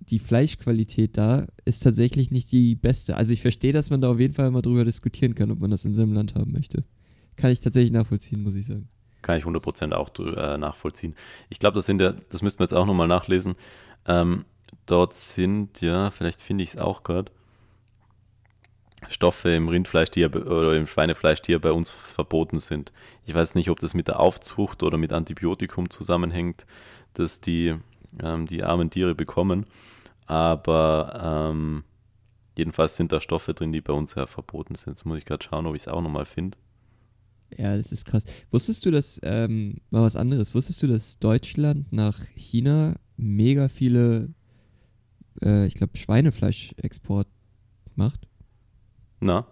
[0.00, 3.16] die Fleischqualität da ist tatsächlich nicht die beste.
[3.16, 5.70] Also ich verstehe, dass man da auf jeden Fall mal drüber diskutieren kann, ob man
[5.70, 6.84] das in seinem Land haben möchte.
[7.36, 8.88] Kann ich tatsächlich nachvollziehen, muss ich sagen.
[9.28, 11.14] Kann ich 100% auch äh, nachvollziehen.
[11.50, 13.56] Ich glaube, das sind ja, das müssten wir jetzt auch nochmal nachlesen.
[14.06, 14.46] Ähm,
[14.86, 17.30] dort sind ja, vielleicht finde ich es auch gerade,
[19.10, 22.90] Stoffe im Rindfleisch die ja, oder im Schweinefleisch, die ja bei uns verboten sind.
[23.26, 26.64] Ich weiß nicht, ob das mit der Aufzucht oder mit Antibiotikum zusammenhängt,
[27.12, 27.74] dass die,
[28.22, 29.66] ähm, die armen Tiere bekommen.
[30.24, 31.84] Aber ähm,
[32.56, 34.94] jedenfalls sind da Stoffe drin, die bei uns ja verboten sind.
[34.94, 36.56] Jetzt muss ich gerade schauen, ob ich es auch nochmal finde.
[37.56, 38.24] Ja, das ist krass.
[38.50, 44.28] Wusstest du, dass, ähm, mal was anderes, wusstest du, dass Deutschland nach China mega viele,
[45.42, 47.28] äh, ich glaube, Schweinefleischexport
[47.94, 48.28] macht?
[49.20, 49.46] Na?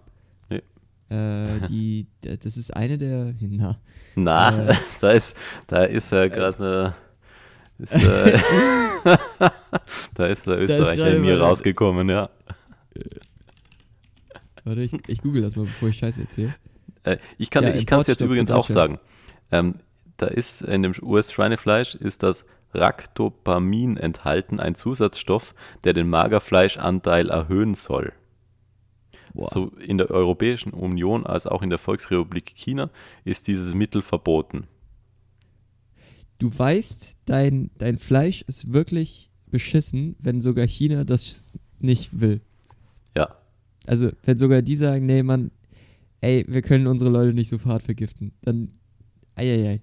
[0.50, 0.62] Nee.
[1.08, 3.34] Äh, die, das ist eine der.
[3.40, 3.80] Na.
[4.14, 6.94] Na, äh, da ist, da ist ja gerade eine.
[7.78, 8.38] Ist, äh,
[10.14, 12.30] da ist der Österreicher in mir rausgekommen, ja.
[14.64, 16.54] Warte, ich, ich google das mal, bevor ich Scheiße erzähle.
[17.06, 18.98] Äh, ich kann es ja, jetzt übrigens auch sagen.
[19.50, 19.76] Ähm,
[20.16, 27.74] da ist in dem US-Schweinefleisch ist das Ractopamin enthalten, ein Zusatzstoff, der den Magerfleischanteil erhöhen
[27.74, 28.12] soll.
[29.34, 29.50] Wow.
[29.52, 32.90] So in der Europäischen Union als auch in der Volksrepublik China
[33.24, 34.66] ist dieses Mittel verboten.
[36.38, 41.44] Du weißt, dein, dein Fleisch ist wirklich beschissen, wenn sogar China das
[41.78, 42.40] nicht will.
[43.14, 43.36] Ja.
[43.86, 45.50] Also, wenn sogar die sagen, nee, Mann,
[46.26, 48.72] ey, wir können unsere Leute nicht so hart vergiften, dann,
[49.36, 49.80] eieiei.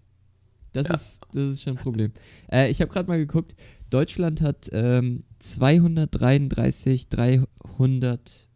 [0.73, 0.95] Das, ja.
[0.95, 2.11] ist, das ist schon ein Problem.
[2.51, 3.55] Äh, ich habe gerade mal geguckt,
[3.89, 8.49] Deutschland hat ähm, 233, 300,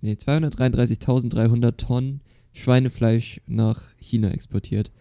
[0.00, 4.92] nee, 233.300 Tonnen Schweinefleisch nach China exportiert.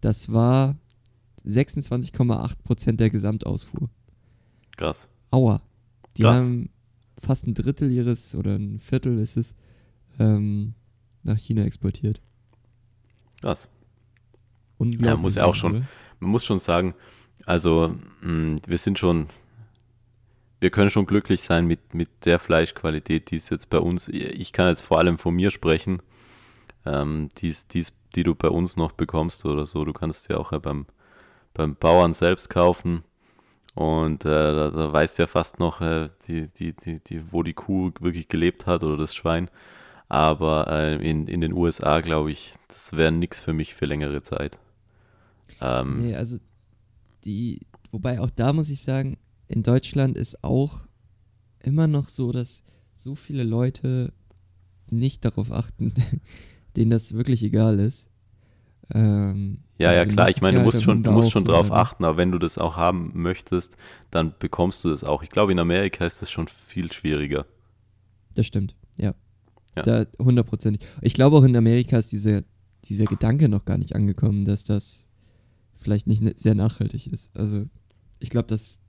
[0.00, 0.78] Das war
[1.44, 3.90] 26,8% der Gesamtausfuhr.
[4.76, 5.08] Krass.
[5.30, 5.60] Aua.
[6.16, 6.40] Die Krass.
[6.40, 6.70] haben
[7.18, 9.54] fast ein Drittel ihres, oder ein Viertel ist es,
[10.18, 10.74] ähm,
[11.22, 12.20] nach China exportiert.
[13.40, 13.68] Krass.
[14.78, 15.08] Unglaublich.
[15.08, 15.86] Ja, muss ja auch schon,
[16.20, 16.94] man muss schon sagen,
[17.46, 19.26] also mh, hm, wir sind schon,
[20.60, 24.52] wir können schon glücklich sein mit, mit der Fleischqualität, die es jetzt bei uns, ich
[24.52, 26.02] kann jetzt vor allem von mir sprechen,
[26.86, 29.84] ähm, die's, die's, die du bei uns noch bekommst oder so.
[29.84, 30.86] Du kannst ja auch ja beim,
[31.54, 33.04] beim Bauern selbst kaufen.
[33.74, 37.42] Und äh, da, da weißt du ja fast noch, äh, die, die, die, die, wo
[37.42, 39.50] die Kuh wirklich gelebt hat oder das Schwein.
[40.12, 44.22] Aber äh, in, in den USA, glaube ich, das wäre nichts für mich für längere
[44.22, 44.58] Zeit.
[45.58, 46.36] Ähm, nee, also
[47.24, 49.16] die, wobei auch da muss ich sagen,
[49.48, 50.80] in Deutschland ist auch
[51.60, 54.12] immer noch so, dass so viele Leute
[54.90, 55.94] nicht darauf achten,
[56.76, 58.10] denen das wirklich egal ist.
[58.92, 60.28] Ähm, ja, ja, klar.
[60.28, 62.76] Ich meine, du musst schon, du musst schon drauf achten, aber wenn du das auch
[62.76, 63.78] haben möchtest,
[64.10, 65.22] dann bekommst du das auch.
[65.22, 67.46] Ich glaube, in Amerika ist das schon viel schwieriger.
[68.34, 69.14] Das stimmt, ja.
[69.76, 69.82] Ja.
[69.82, 70.86] Da hundertprozentig.
[71.00, 72.44] Ich glaube auch in Amerika ist diese,
[72.84, 75.08] dieser Gedanke noch gar nicht angekommen, dass das
[75.76, 77.34] vielleicht nicht ne, sehr nachhaltig ist.
[77.36, 77.64] Also,
[78.18, 78.82] ich glaube, dass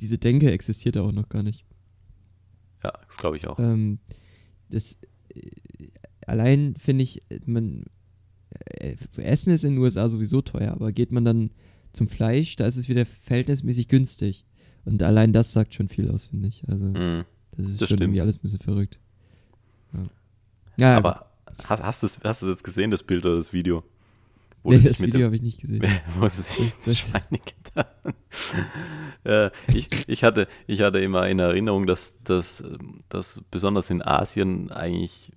[0.00, 1.64] diese Denke existiert auch noch gar nicht.
[2.82, 3.58] Ja, das glaube ich auch.
[3.58, 3.98] Ähm,
[4.70, 4.98] das
[5.34, 5.50] äh,
[6.26, 7.84] allein finde ich, man
[8.50, 11.50] äh, Essen ist in den USA sowieso teuer, aber geht man dann
[11.92, 14.46] zum Fleisch, da ist es wieder verhältnismäßig günstig.
[14.84, 16.66] Und allein das sagt schon viel aus, finde ich.
[16.68, 18.00] Also, mm, das ist das schon stimmt.
[18.02, 18.98] irgendwie alles ein bisschen verrückt.
[19.92, 20.08] Ja,
[20.80, 21.26] ja aber
[21.64, 23.84] hast, hast, du es, hast du jetzt gesehen, das Bild oder das Video?
[24.62, 25.82] Wo nee, das Video habe ich nicht gesehen.
[26.18, 27.86] wo es sich Schweine getan.
[29.24, 32.62] äh, ich, ich, hatte, ich hatte immer in Erinnerung, dass, dass,
[33.08, 35.32] dass besonders in Asien eigentlich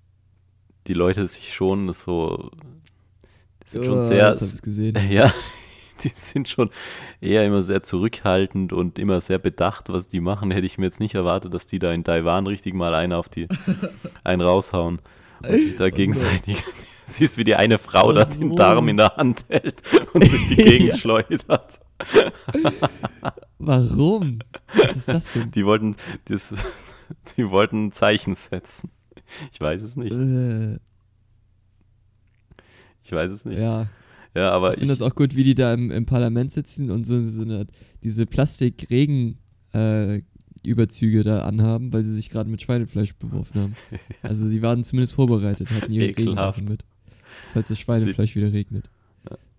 [0.88, 2.51] die Leute sich schon so
[3.65, 4.34] die sind schon oh, sehr.
[4.34, 4.97] gesehen.
[5.10, 5.34] Ja,
[6.03, 6.69] die sind schon
[7.21, 10.51] eher immer sehr zurückhaltend und immer sehr bedacht, was die machen.
[10.51, 13.29] Hätte ich mir jetzt nicht erwartet, dass die da in Taiwan richtig mal einen auf
[13.29, 13.47] die
[14.23, 14.99] einen raushauen
[15.51, 16.63] sich da gegenseitig.
[17.06, 19.82] Siehst, wie die eine Frau da den Darm in der Hand hält
[20.13, 21.79] und sich die Gegend schleudert.
[23.60, 24.39] Warum?
[24.73, 25.51] Was ist das denn?
[25.51, 26.56] Die wollten, das,
[27.36, 28.89] die wollten ein Zeichen setzen.
[29.51, 30.13] Ich weiß es nicht.
[30.13, 30.77] Äh.
[33.03, 33.60] Ich weiß es nicht.
[33.60, 33.88] Ja.
[34.36, 37.06] Ja, aber ich finde das auch gut, wie die da im, im Parlament sitzen und
[37.06, 37.67] so, so eine,
[38.03, 40.21] diese Plastik-Regen-Überzüge äh,
[41.23, 43.76] da anhaben, weil sie sich gerade mit Schweinefleisch beworfen haben.
[44.21, 46.86] Also sie waren zumindest vorbereitet, hatten ihre Regensachen mit.
[47.54, 48.89] Falls das Schweinefleisch wieder regnet.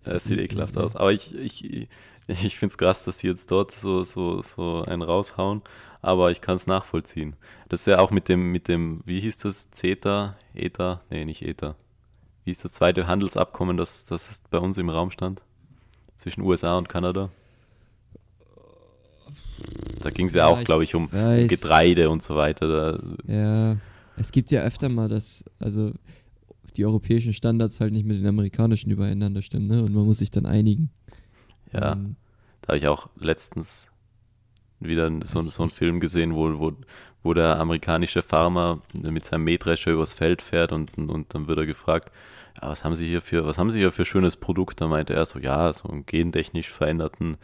[0.02, 0.96] Das sieht ekelhaft aus.
[0.96, 1.88] Aber ich, ich,
[2.26, 5.62] ich finde es krass, dass die jetzt dort so, so, so einen raushauen,
[6.02, 7.36] aber ich kann es nachvollziehen.
[7.68, 11.42] Das ist ja auch mit dem, mit dem, wie hieß das, CETA, ETA, nee, nicht
[11.42, 11.76] ETA
[12.44, 15.40] wie ist das zweite Handelsabkommen, das, das bei uns im Raum stand?
[16.14, 17.30] Zwischen USA und Kanada?
[20.04, 22.68] Da ging es ja, ja, auch, glaube ich, um, um, Getreide und so weiter.
[22.68, 23.32] Da.
[23.32, 23.76] Ja,
[24.16, 25.92] es gibt ja öfter mal, dass also
[26.76, 29.82] die europäischen Standards halt nicht mit den amerikanischen übereinander stimmen, ne?
[29.82, 30.90] Und man muss sich dann einigen.
[31.72, 32.16] Ja, ähm,
[32.62, 33.88] da habe ich auch letztens
[34.80, 36.72] wieder so, so einen Film gesehen, wo, wo,
[37.22, 41.66] wo der amerikanische Farmer mit seinem Mähdrescher übers Feld fährt und, und dann wird er
[41.66, 42.12] gefragt,
[42.60, 44.80] ja, was haben Sie hier für, was haben Sie hier für schönes Produkt?
[44.80, 47.36] Da meinte er so, ja, so ein gentechnisch veränderten,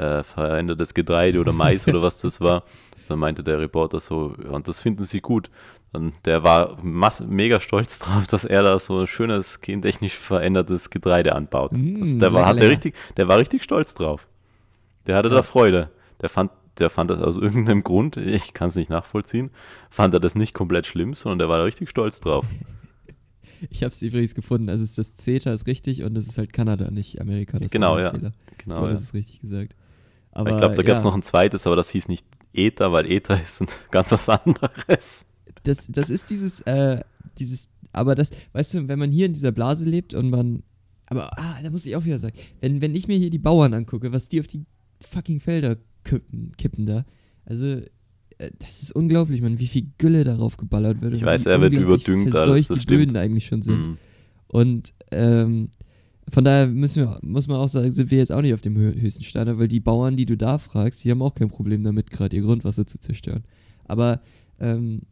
[0.00, 2.64] äh, verändertes Getreide oder Mais oder was das war.
[3.08, 5.50] Dann meinte der Reporter so, ja, und das finden Sie gut.
[5.92, 11.34] Und der war mega stolz drauf, dass er da so ein schönes gentechnisch verändertes Getreide
[11.34, 11.72] anbaut.
[11.72, 14.28] Mm, also der, war, hatte richtig, der war richtig stolz drauf.
[15.06, 15.34] Der hatte ja.
[15.34, 15.90] da Freude.
[16.20, 19.50] Der fand der fand das aus irgendeinem Grund, ich kann es nicht nachvollziehen,
[19.90, 22.46] fand er das nicht komplett schlimm, sondern der war da richtig stolz drauf.
[23.68, 24.70] Ich habe es übrigens gefunden.
[24.70, 27.58] Also ist das CETA ist richtig und das ist halt Kanada, nicht Amerika.
[27.58, 28.10] Das genau, ja.
[28.10, 28.32] Fehler.
[28.56, 28.92] Genau, ja.
[28.92, 29.76] Das ist richtig gesagt.
[30.32, 33.10] Aber, ich glaube, da gab es noch ein zweites, aber das hieß nicht ETA, weil
[33.10, 35.26] ETA ist ein ganz was anderes.
[35.62, 37.00] das, das ist dieses, äh,
[37.38, 40.62] dieses, aber das, weißt du, wenn man hier in dieser Blase lebt und man,
[41.06, 43.74] aber ah, da muss ich auch wieder sagen, wenn, wenn ich mir hier die Bauern
[43.74, 44.64] angucke, was die auf die
[45.00, 47.04] fucking Felder kippen, kippen da,
[47.44, 47.80] also
[48.40, 51.14] äh, das ist unglaublich, man, wie viel Gülle darauf geballert wird.
[51.14, 52.98] Ich weiß, er wird überdüngt, alles, das die stimmt.
[52.98, 53.86] Böden eigentlich schon sind.
[53.86, 53.98] Mhm.
[54.46, 55.70] Und ähm,
[56.30, 58.76] von daher müssen wir, muss man auch sagen, sind wir jetzt auch nicht auf dem
[58.76, 62.10] höchsten Standard, weil die Bauern, die du da fragst, die haben auch kein Problem damit,
[62.10, 63.44] gerade ihr Grundwasser zu zerstören.
[63.84, 64.20] Aber
[64.58, 65.02] ähm,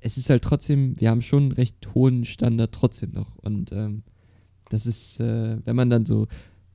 [0.00, 3.36] es ist halt trotzdem, wir haben schon einen recht hohen Standard trotzdem noch.
[3.36, 4.02] Und ähm,
[4.70, 6.26] das ist, äh, wenn man dann so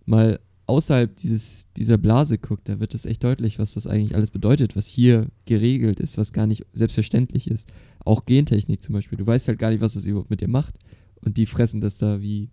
[0.06, 4.32] mal außerhalb dieses, dieser Blase guckt, da wird es echt deutlich, was das eigentlich alles
[4.32, 7.68] bedeutet, was hier geregelt ist, was gar nicht selbstverständlich ist.
[8.06, 9.18] Auch Gentechnik zum Beispiel.
[9.18, 10.78] Du weißt halt gar nicht, was das überhaupt mit dir macht.
[11.24, 12.50] Und die fressen das da wie,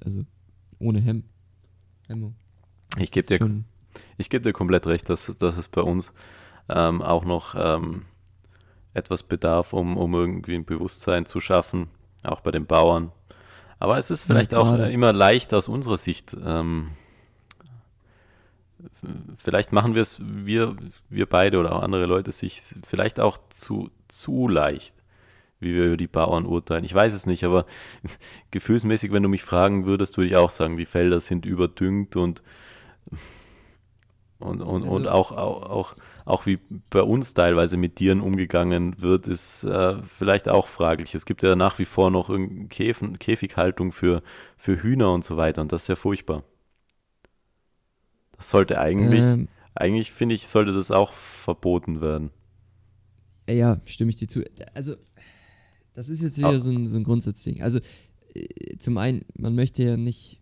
[0.00, 0.24] also
[0.84, 1.24] ohne Hemm.
[2.06, 2.34] Hemmung.
[2.98, 3.38] Ich gebe dir,
[4.28, 6.12] geb dir komplett recht, dass, dass es bei uns
[6.68, 8.02] ähm, auch noch ähm,
[8.92, 11.88] etwas bedarf, um, um irgendwie ein Bewusstsein zu schaffen,
[12.22, 13.12] auch bei den Bauern.
[13.78, 16.36] Aber es ist vielleicht ja, auch immer leicht aus unserer Sicht.
[16.44, 16.90] Ähm,
[19.36, 20.76] vielleicht machen wir es, wir,
[21.08, 24.93] wir beide oder auch andere Leute, sich vielleicht auch zu, zu leicht
[25.64, 26.84] wie wir über die Bauern urteilen.
[26.84, 27.66] Ich weiß es nicht, aber
[28.50, 32.42] gefühlsmäßig, wenn du mich fragen würdest, würde ich auch sagen, die Felder sind überdüngt und,
[34.38, 36.58] und, und, also, und auch, auch, auch, auch wie
[36.90, 41.14] bei uns teilweise mit Tieren umgegangen wird, ist äh, vielleicht auch fraglich.
[41.14, 42.30] Es gibt ja nach wie vor noch
[42.68, 44.22] Käfen, Käfighaltung für,
[44.56, 46.44] für Hühner und so weiter und das ist ja furchtbar.
[48.36, 52.30] Das sollte eigentlich, ähm, eigentlich finde ich, sollte das auch verboten werden.
[53.48, 54.42] Ja, stimme ich dir zu.
[54.74, 54.96] Also
[55.94, 57.62] das ist jetzt wieder so ein, so ein Grundsatzding.
[57.62, 57.78] Also,
[58.34, 60.40] äh, zum einen, man möchte ja nicht.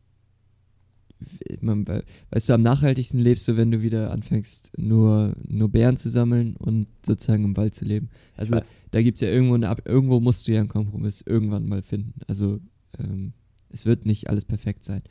[1.60, 6.10] Man, weißt du, am nachhaltigsten lebst du, wenn du wieder anfängst, nur, nur Bären zu
[6.10, 8.08] sammeln und sozusagen im Wald zu leben.
[8.36, 8.58] Also,
[8.90, 11.82] da gibt es ja irgendwo eine Ab irgendwo musst du ja einen Kompromiss irgendwann mal
[11.82, 12.14] finden.
[12.26, 12.58] Also,
[12.98, 13.34] ähm,
[13.68, 15.02] es wird nicht alles perfekt sein.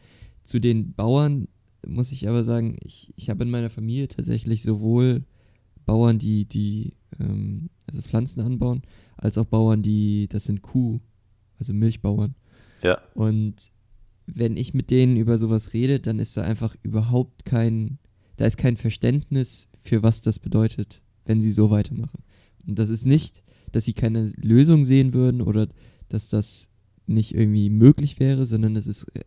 [0.44, 1.48] Zu den Bauern
[1.88, 5.24] muss ich aber sagen, ich, ich habe in meiner Familie tatsächlich sowohl
[5.86, 8.84] Bauern, die, die ähm, also Pflanzen anbauen,
[9.22, 11.00] als auch Bauern, die, das sind Kuh,
[11.58, 12.36] also Milchbauern.
[12.84, 13.00] Ja.
[13.14, 13.72] Und
[14.26, 18.00] wenn ich mit denen über sowas rede, dann ist da einfach überhaupt kein,
[18.38, 22.24] da ist kein Verständnis für was das bedeutet, wenn sie so weitermachen.
[22.68, 25.68] Und das ist nicht, dass sie keine Lösung sehen würden oder
[26.10, 26.70] dass das
[27.06, 29.22] nicht irgendwie möglich wäre, sondern es ist äh,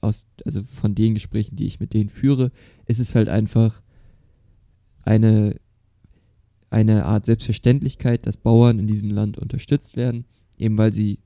[0.00, 2.50] aus, also von den Gesprächen, die ich mit denen führe,
[2.86, 3.82] ist es halt einfach
[5.02, 5.56] eine
[6.74, 10.24] eine Art Selbstverständlichkeit, dass Bauern in diesem Land unterstützt werden,
[10.58, 11.20] eben weil sie,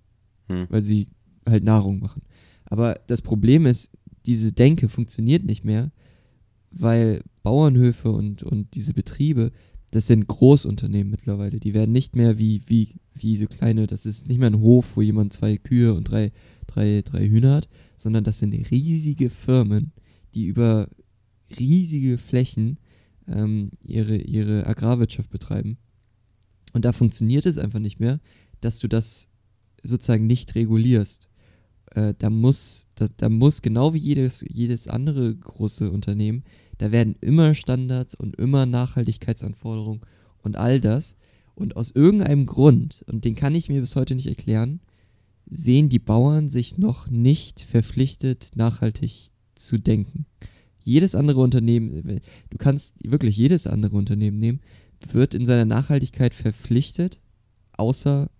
[0.49, 0.67] hm.
[0.69, 1.09] weil sie
[1.49, 2.23] halt Nahrung machen.
[2.67, 3.91] Aber das Problem ist,
[4.27, 5.91] diese Denke funktioniert nicht mehr,
[6.71, 9.51] weil Bauernhöfe und, und diese Betriebe,
[9.91, 11.61] das sind Großunternehmen mittlerweile.
[11.61, 14.97] Die werden nicht mehr wie, wie, wie so kleine, das ist nicht mehr ein Hof,
[14.97, 16.31] wo jemand zwei Kühe und drei,
[16.67, 19.93] drei, drei Hühner hat, sondern das sind riesige Firmen,
[20.35, 20.89] die über
[21.59, 22.79] riesige Flächen
[23.29, 25.79] ähm, ihre, ihre Agrarwirtschaft betreiben.
[26.73, 28.21] Und da funktioniert es einfach nicht mehr,
[28.61, 29.29] dass du das
[29.83, 31.29] sozusagen nicht regulierst.
[31.93, 36.45] Äh, da muss, da, da muss genau wie jedes, jedes andere große Unternehmen,
[36.79, 40.03] da werden immer Standards und immer Nachhaltigkeitsanforderungen
[40.43, 41.17] und all das.
[41.55, 44.81] Und aus irgendeinem Grund, und den kann ich mir bis heute nicht erklären,
[45.47, 50.27] sehen die Bauern sich noch nicht verpflichtet, nachhaltig zu denken
[50.89, 52.21] jedes andere Unternehmen,
[52.51, 54.61] du kannst wirklich jedes andere Unternehmen nehmen,
[55.13, 57.21] wird in seiner Nachhaltigkeit verpflichtet,
[57.77, 58.31] außer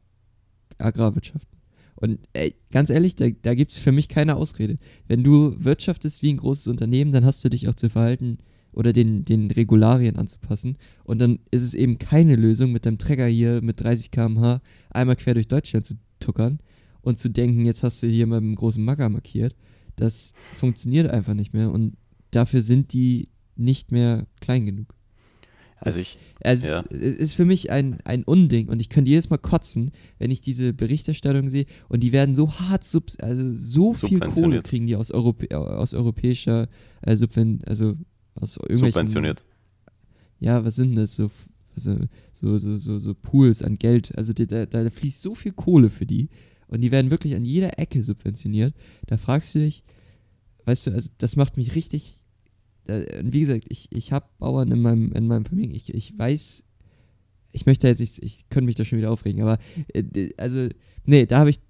[0.79, 1.49] Agrarwirtschaft.
[1.95, 4.77] Und ey, ganz ehrlich, da, da gibt es für mich keine Ausrede.
[5.09, 8.39] Wenn du wirtschaftest wie ein großes Unternehmen, dann hast du dich auch zu verhalten
[8.73, 10.79] oder den, den Regularien anzupassen.
[11.03, 15.17] Und dann ist es eben keine Lösung, mit deinem Trecker hier mit 30 km/h einmal
[15.17, 16.61] quer durch Deutschland zu tuckern
[17.01, 19.57] und zu denken, jetzt hast du hier mal mit einem großen Magger markiert.
[19.97, 21.73] Das funktioniert einfach nicht mehr.
[21.73, 21.97] Und
[22.31, 24.95] dafür sind die nicht mehr klein genug.
[25.81, 26.85] Das, also ich, also ja.
[26.91, 30.41] es ist für mich ein, ein Unding und ich könnte jedes Mal kotzen, wenn ich
[30.41, 34.97] diese Berichterstattung sehe und die werden so hart, sub, also so viel Kohle kriegen die
[34.97, 36.69] aus, Europä aus europäischer
[37.03, 37.95] äh, Subven also
[38.35, 38.93] aus irgendwelchen...
[38.93, 39.45] Subventioniert.
[40.41, 41.17] Ja, was sind das?
[41.17, 41.31] So,
[41.75, 41.97] also,
[42.33, 44.17] so, so, so, so Pools an Geld.
[44.17, 46.29] Also da, da fließt so viel Kohle für die
[46.67, 48.75] und die werden wirklich an jeder Ecke subventioniert.
[49.07, 49.85] Da fragst du dich,
[50.65, 52.25] Weißt du, also das macht mich richtig.
[52.87, 55.75] Äh, wie gesagt, ich, ich habe Bauern in meinem, in meinem Familien.
[55.75, 56.65] Ich, ich weiß,
[57.53, 59.59] ich möchte jetzt nicht, ich könnte mich da schon wieder aufregen, aber
[59.93, 60.69] äh, also,
[61.05, 61.61] nee, da habe ich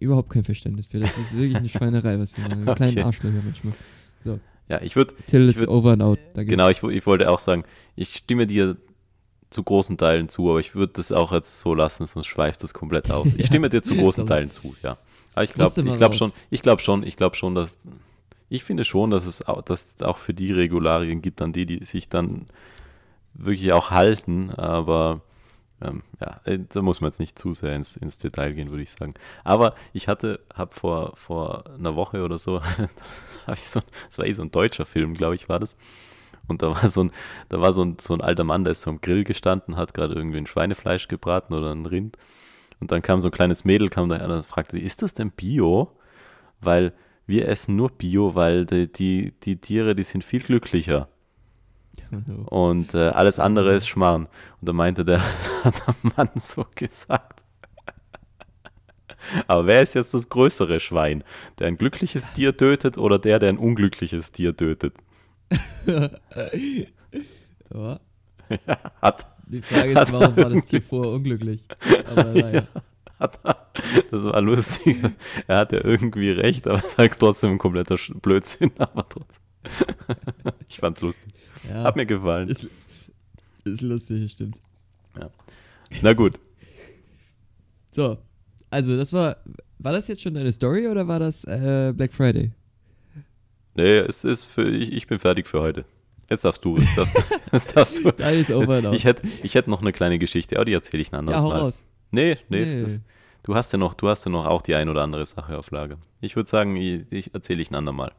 [0.00, 1.00] überhaupt kein Verständnis für.
[1.00, 2.62] Das ist wirklich eine Schweinerei, was machen.
[2.68, 2.74] Okay.
[2.74, 3.74] Kleine Arschlöcher manchmal.
[4.18, 4.38] So.
[4.68, 5.14] Ja, ich würde.
[5.26, 6.18] Till is over and out.
[6.34, 6.50] Danke.
[6.50, 7.64] Genau, ich, ich wollte auch sagen,
[7.96, 8.76] ich stimme dir
[9.50, 12.74] zu großen Teilen zu, aber ich würde das auch jetzt so lassen, sonst schweift das
[12.74, 13.28] komplett aus.
[13.38, 14.98] Ich stimme dir zu großen Teilen zu, ja.
[15.34, 17.78] Aber ich glaube ich glaub schon, ich glaube schon, ich glaube schon, dass
[18.48, 21.84] ich finde schon, dass es auch, dass auch für die Regularien gibt, an die, die
[21.84, 22.46] sich dann
[23.34, 25.20] wirklich auch halten, aber
[25.80, 28.82] ähm, ja, äh, da muss man jetzt nicht zu sehr ins, ins Detail gehen, würde
[28.82, 29.14] ich sagen.
[29.44, 32.60] Aber ich hatte, habe vor, vor einer Woche oder so,
[33.56, 35.76] so, das war eh so ein deutscher Film, glaube ich, war das.
[36.48, 37.12] Und da war so ein,
[37.50, 39.94] da war so ein, so ein alter Mann, der ist so am Grill gestanden, hat
[39.94, 42.16] gerade irgendwie ein Schweinefleisch gebraten oder ein Rind.
[42.80, 45.92] Und dann kam so ein kleines Mädel, kam da und fragte, ist das denn Bio?
[46.60, 46.92] Weil
[47.28, 51.08] wir essen nur Bio, weil die, die, die Tiere, die sind viel glücklicher.
[52.46, 54.28] Und äh, alles andere ist Schmarrn.
[54.60, 55.20] Und da meinte der,
[55.64, 57.42] hat der Mann so gesagt.
[59.46, 61.22] Aber wer ist jetzt das größere Schwein?
[61.58, 64.94] Der ein glückliches Tier tötet oder der, der ein unglückliches Tier tötet?
[65.86, 66.10] ja.
[67.74, 68.00] ja.
[69.02, 69.26] hat.
[69.46, 71.66] Die Frage ist, warum war das Tier vorher unglücklich?
[72.10, 72.68] Aber naja.
[74.10, 74.96] das war lustig.
[75.46, 79.42] Er hat ja irgendwie recht, aber es sagt trotzdem ein kompletter Blödsinn, aber trotzdem.
[80.68, 81.32] ich fand's lustig.
[81.68, 82.48] Ja, Hat mir gefallen.
[82.48, 82.68] Ist,
[83.64, 84.62] ist lustig, stimmt.
[85.18, 85.30] Ja.
[86.02, 86.38] Na gut.
[87.90, 88.18] So,
[88.70, 89.36] also das war,
[89.78, 92.52] war das jetzt schon deine Story oder war das äh, Black Friday?
[93.74, 95.84] Nee, es ist für, ich, ich bin fertig für heute.
[96.30, 96.76] Jetzt darfst du.
[96.76, 97.16] Jetzt darfst,
[97.52, 98.12] jetzt darfst du.
[98.12, 98.92] Dann ist over now.
[98.92, 101.44] Ich hätte ich hätt noch eine kleine Geschichte, aber die erzähle ich ein anderes ja,
[101.44, 101.60] hau Mal.
[101.60, 101.84] Raus.
[102.10, 102.64] Nee, nee.
[102.64, 102.82] nee.
[102.82, 103.00] Das,
[103.42, 105.70] du, hast ja noch, du hast ja noch auch die ein oder andere Sache auf
[105.70, 105.98] Lager.
[106.20, 108.12] Ich würde sagen, ich, ich erzähle ich ein andermal.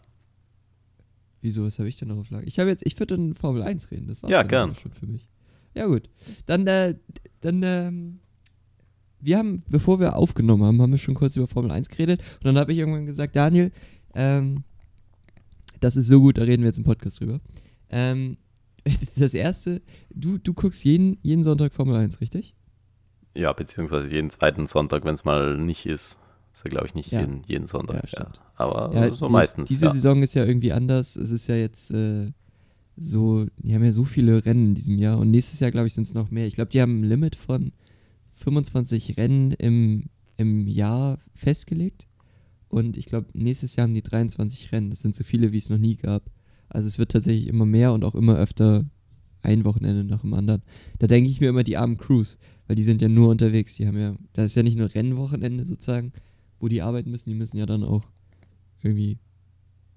[1.42, 2.46] Wieso, was habe ich denn noch auf Lager?
[2.46, 4.76] Ich habe jetzt, ich würde in Formel 1 reden, das war ja, gern.
[4.76, 5.28] schon für mich.
[5.74, 6.10] Ja, gut.
[6.46, 6.96] Dann, äh,
[7.42, 8.20] dann, ähm,
[9.22, 12.46] wir haben, bevor wir aufgenommen haben, haben wir schon kurz über Formel 1 geredet und
[12.46, 13.72] dann habe ich irgendwann gesagt, Daniel,
[14.14, 14.64] ähm,
[15.80, 17.40] das ist so gut, da reden wir jetzt im Podcast drüber.
[17.90, 18.38] Ähm,
[19.16, 19.82] das erste,
[20.14, 22.56] du, du guckst jeden, jeden Sonntag Formel 1, richtig?
[23.40, 26.18] Ja, beziehungsweise jeden zweiten Sonntag, wenn es mal nicht ist.
[26.52, 27.22] Ist ja, glaube ich, nicht ja.
[27.22, 28.12] jeden, jeden Sonntag.
[28.12, 28.32] Ja, ja.
[28.56, 29.70] Aber ja, so die, meistens.
[29.70, 31.16] Diese Saison ist ja irgendwie anders.
[31.16, 32.32] Es ist ja jetzt äh,
[32.98, 35.94] so, die haben ja so viele Rennen in diesem Jahr und nächstes Jahr, glaube ich,
[35.94, 36.48] sind es noch mehr.
[36.48, 37.72] Ich glaube, die haben ein Limit von
[38.34, 40.06] 25 Rennen im,
[40.38, 42.08] im Jahr festgelegt.
[42.68, 44.90] Und ich glaube, nächstes Jahr haben die 23 Rennen.
[44.90, 46.24] Das sind so viele, wie es noch nie gab.
[46.68, 48.86] Also es wird tatsächlich immer mehr und auch immer öfter
[49.42, 50.62] ein Wochenende nach dem anderen.
[51.00, 53.76] Da denke ich mir immer die armen Crews, weil die sind ja nur unterwegs.
[53.76, 56.14] Die haben ja, da ist ja nicht nur Rennwochenende sozusagen,
[56.60, 58.04] wo die arbeiten müssen, die müssen ja dann auch
[58.84, 59.18] irgendwie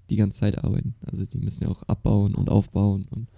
[0.09, 0.95] die ganze Zeit arbeiten.
[1.05, 3.29] Also die müssen ja auch abbauen und aufbauen und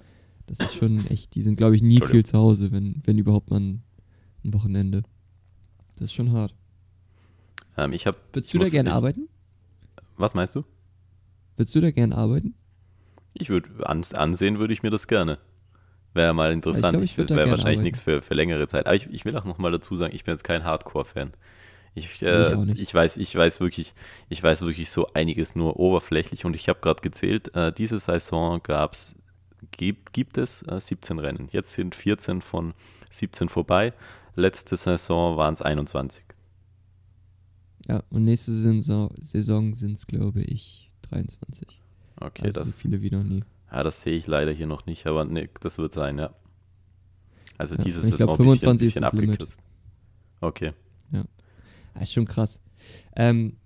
[0.48, 3.50] das ist schon echt, die sind glaube ich nie viel zu Hause, wenn, wenn überhaupt
[3.50, 3.84] mal ein,
[4.44, 5.04] ein Wochenende.
[5.96, 6.54] Das ist schon hart.
[7.78, 9.28] Ähm, ich hab, Würdest du da gerne arbeiten?
[10.18, 10.64] Was meinst du?
[11.58, 12.54] Würdest du da gerne arbeiten?
[13.34, 15.40] Ich würde ansehen, würde ich mir das gerne.
[16.16, 17.04] Wäre mal interessant.
[17.04, 18.86] Ich glaub, ich wäre wahrscheinlich nichts für, für längere Zeit.
[18.86, 21.34] Aber ich, ich will auch nochmal dazu sagen, ich bin jetzt kein Hardcore-Fan.
[21.94, 23.94] Ich, äh, ich, ich, weiß, ich weiß wirklich,
[24.30, 28.64] ich weiß wirklich so einiges nur oberflächlich und ich habe gerade gezählt, äh, diese Saison
[28.64, 29.18] gab's,
[29.72, 31.50] gibt, gibt es äh, 17 Rennen.
[31.52, 32.74] Jetzt sind 14 von
[33.12, 33.92] 17 vorbei.
[34.36, 36.24] Letzte Saison waren es 21.
[37.90, 41.68] Ja, und nächste Saison, Saison sind es, glaube ich, 23.
[42.22, 42.70] Okay, also das.
[42.70, 43.44] So viele wie noch nie.
[43.76, 46.34] Ja, das sehe ich leider hier noch nicht, aber nee, das wird sein, ja.
[47.58, 49.60] Also ja, diese ich Saison glaub, 25 bisschen, bisschen ist das abgekürzt.
[50.40, 50.72] Okay.
[51.12, 51.20] Ja.
[51.94, 52.62] Das ist schon krass.
[53.18, 53.58] Ähm,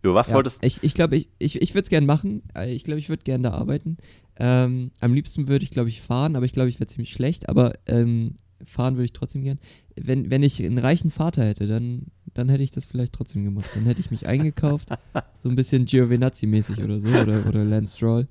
[0.00, 0.66] Über was ja, wolltest du?
[0.66, 2.42] Ich, ich glaube, ich, ich, ich würde es gerne machen.
[2.54, 3.98] Äh, Ich glaube, ich würde gerne da arbeiten.
[4.36, 7.50] Ähm, am liebsten würde ich, glaube ich, fahren, aber ich glaube, ich wäre ziemlich schlecht.
[7.50, 9.58] Aber ähm, fahren würde ich trotzdem gern.
[9.94, 13.68] Wenn, wenn ich einen reichen Vater hätte, dann, dann hätte ich das vielleicht trotzdem gemacht.
[13.74, 14.88] Dann hätte ich mich eingekauft,
[15.42, 18.26] so ein bisschen Giovinazzi-mäßig oder so, oder, oder Lance Stroll.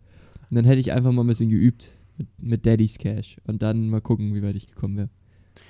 [0.49, 3.89] Und dann hätte ich einfach mal ein bisschen geübt mit, mit Daddy's Cash und dann
[3.89, 5.09] mal gucken, wie weit ich gekommen wäre.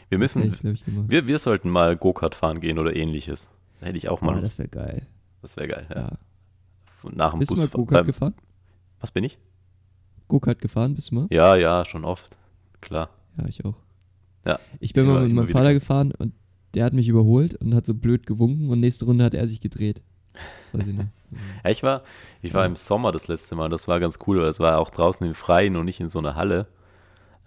[0.09, 3.49] Wir müssen, ich, ich, wir, wir sollten mal Go-Kart fahren gehen oder ähnliches.
[3.79, 4.37] Da hätte ich auch mal.
[4.37, 5.07] Ah, das wäre geil.
[5.41, 5.95] Das wäre geil, ja.
[5.95, 6.17] ja.
[7.11, 8.33] Nach dem bist Bus du mal Go-Kart gefahren?
[8.99, 9.37] Was bin ich?
[10.27, 11.27] Go-Kart gefahren, bist du mal?
[11.29, 12.37] Ja, ja, schon oft.
[12.81, 13.09] Klar.
[13.37, 13.75] Ja, ich auch.
[14.45, 14.59] Ja.
[14.79, 16.33] Ich bin mal mit meinem Vater gefahren und
[16.73, 19.61] der hat mich überholt und hat so blöd gewunken und nächste Runde hat er sich
[19.61, 20.01] gedreht.
[20.63, 21.05] Das weiß ich noch.
[21.63, 22.03] ja, ich war,
[22.41, 24.89] ich war im Sommer das letzte Mal, das war ganz cool, weil es war auch
[24.89, 26.67] draußen im Freien und nicht in so einer Halle.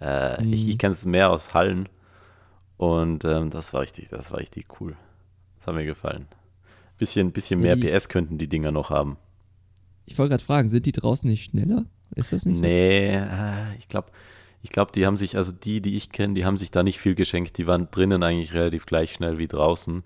[0.01, 0.53] Äh, mhm.
[0.53, 1.89] Ich, ich kenne es mehr aus Hallen
[2.77, 4.95] und ähm, das war richtig, das war richtig cool.
[5.57, 6.27] Das hat mir gefallen.
[6.97, 9.17] Bisschen, bisschen mehr ja, PS könnten die Dinger noch haben.
[10.05, 11.85] Ich wollte gerade fragen, sind die draußen nicht schneller?
[12.15, 12.65] Ist das nicht so?
[12.65, 14.11] Nee, äh, ich glaube,
[14.61, 16.99] ich glaube, die haben sich, also die, die ich kenne, die haben sich da nicht
[16.99, 17.57] viel geschenkt.
[17.57, 20.03] Die waren drinnen eigentlich relativ gleich schnell wie draußen.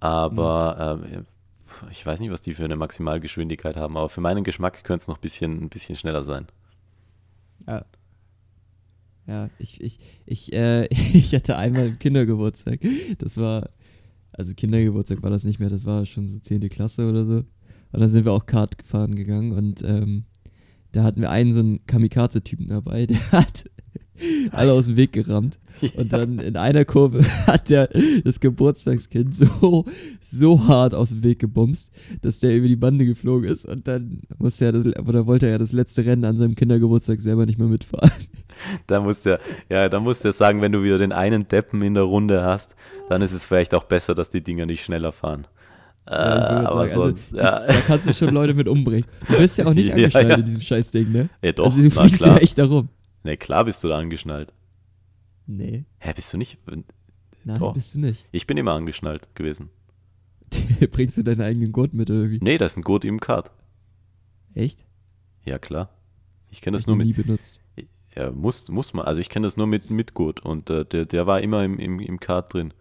[0.00, 1.14] Aber mhm.
[1.14, 1.22] äh,
[1.90, 5.08] ich weiß nicht, was die für eine Maximalgeschwindigkeit haben, aber für meinen Geschmack könnte es
[5.08, 6.46] noch ein bisschen, ein bisschen schneller sein.
[7.66, 7.84] Ja.
[9.26, 12.80] Ja, ich, ich, ich, äh, ich hatte einmal Kindergeburtstag.
[13.18, 13.70] Das war,
[14.32, 16.68] also Kindergeburtstag war das nicht mehr, das war schon so 10.
[16.70, 17.44] Klasse oder so.
[17.92, 20.24] Und dann sind wir auch Kart gefahren gegangen und ähm,
[20.92, 23.64] da hatten wir einen so einen Kamikaze-Typen dabei, der hat
[24.52, 25.58] alle aus dem Weg gerammt.
[25.96, 27.88] Und dann in einer Kurve hat der
[28.24, 29.84] das Geburtstagskind so,
[30.20, 31.92] so hart aus dem Weg gebumst,
[32.22, 33.64] dass der über die Bande geflogen ist.
[33.64, 37.20] Und dann musste er das, oder wollte er ja das letzte Rennen an seinem Kindergeburtstag
[37.20, 38.10] selber nicht mehr mitfahren.
[38.88, 39.38] Da musst du
[39.68, 42.74] ja, da musst du sagen, wenn du wieder den einen Deppen in der Runde hast,
[43.08, 45.46] dann ist es vielleicht auch besser, dass die Dinger nicht schneller fahren.
[46.10, 47.66] Ja, aber sagen, sonst, also, ja.
[47.66, 49.04] da kannst du schon Leute mit umbringen.
[49.28, 51.28] Du bist ja auch nicht angeschnallt in diesem Scheißding, ne?
[51.42, 51.66] Ja, doch.
[51.66, 52.88] Also du fliegst ja echt darum.
[53.22, 54.52] Ne, klar bist du da angeschnallt.
[55.46, 55.84] Nee.
[55.98, 56.58] Hä, bist du nicht?
[57.44, 57.74] Nein, doch.
[57.74, 58.26] bist du nicht.
[58.32, 59.70] Ich bin immer angeschnallt gewesen.
[60.90, 62.38] Bringst du deinen eigenen Gurt mit oder wie?
[62.42, 63.50] Nee, das ist ein Gurt im Kart.
[64.54, 64.86] Echt?
[65.44, 65.90] Ja, klar.
[66.50, 67.06] Ich kenne das nur mit.
[67.06, 67.60] nie benutzt.
[68.14, 69.04] Ja, muss, muss man.
[69.04, 71.78] Also ich kenne das nur mit, mit Gurt und äh, der, der war immer im,
[71.78, 72.74] im, im Kart drin.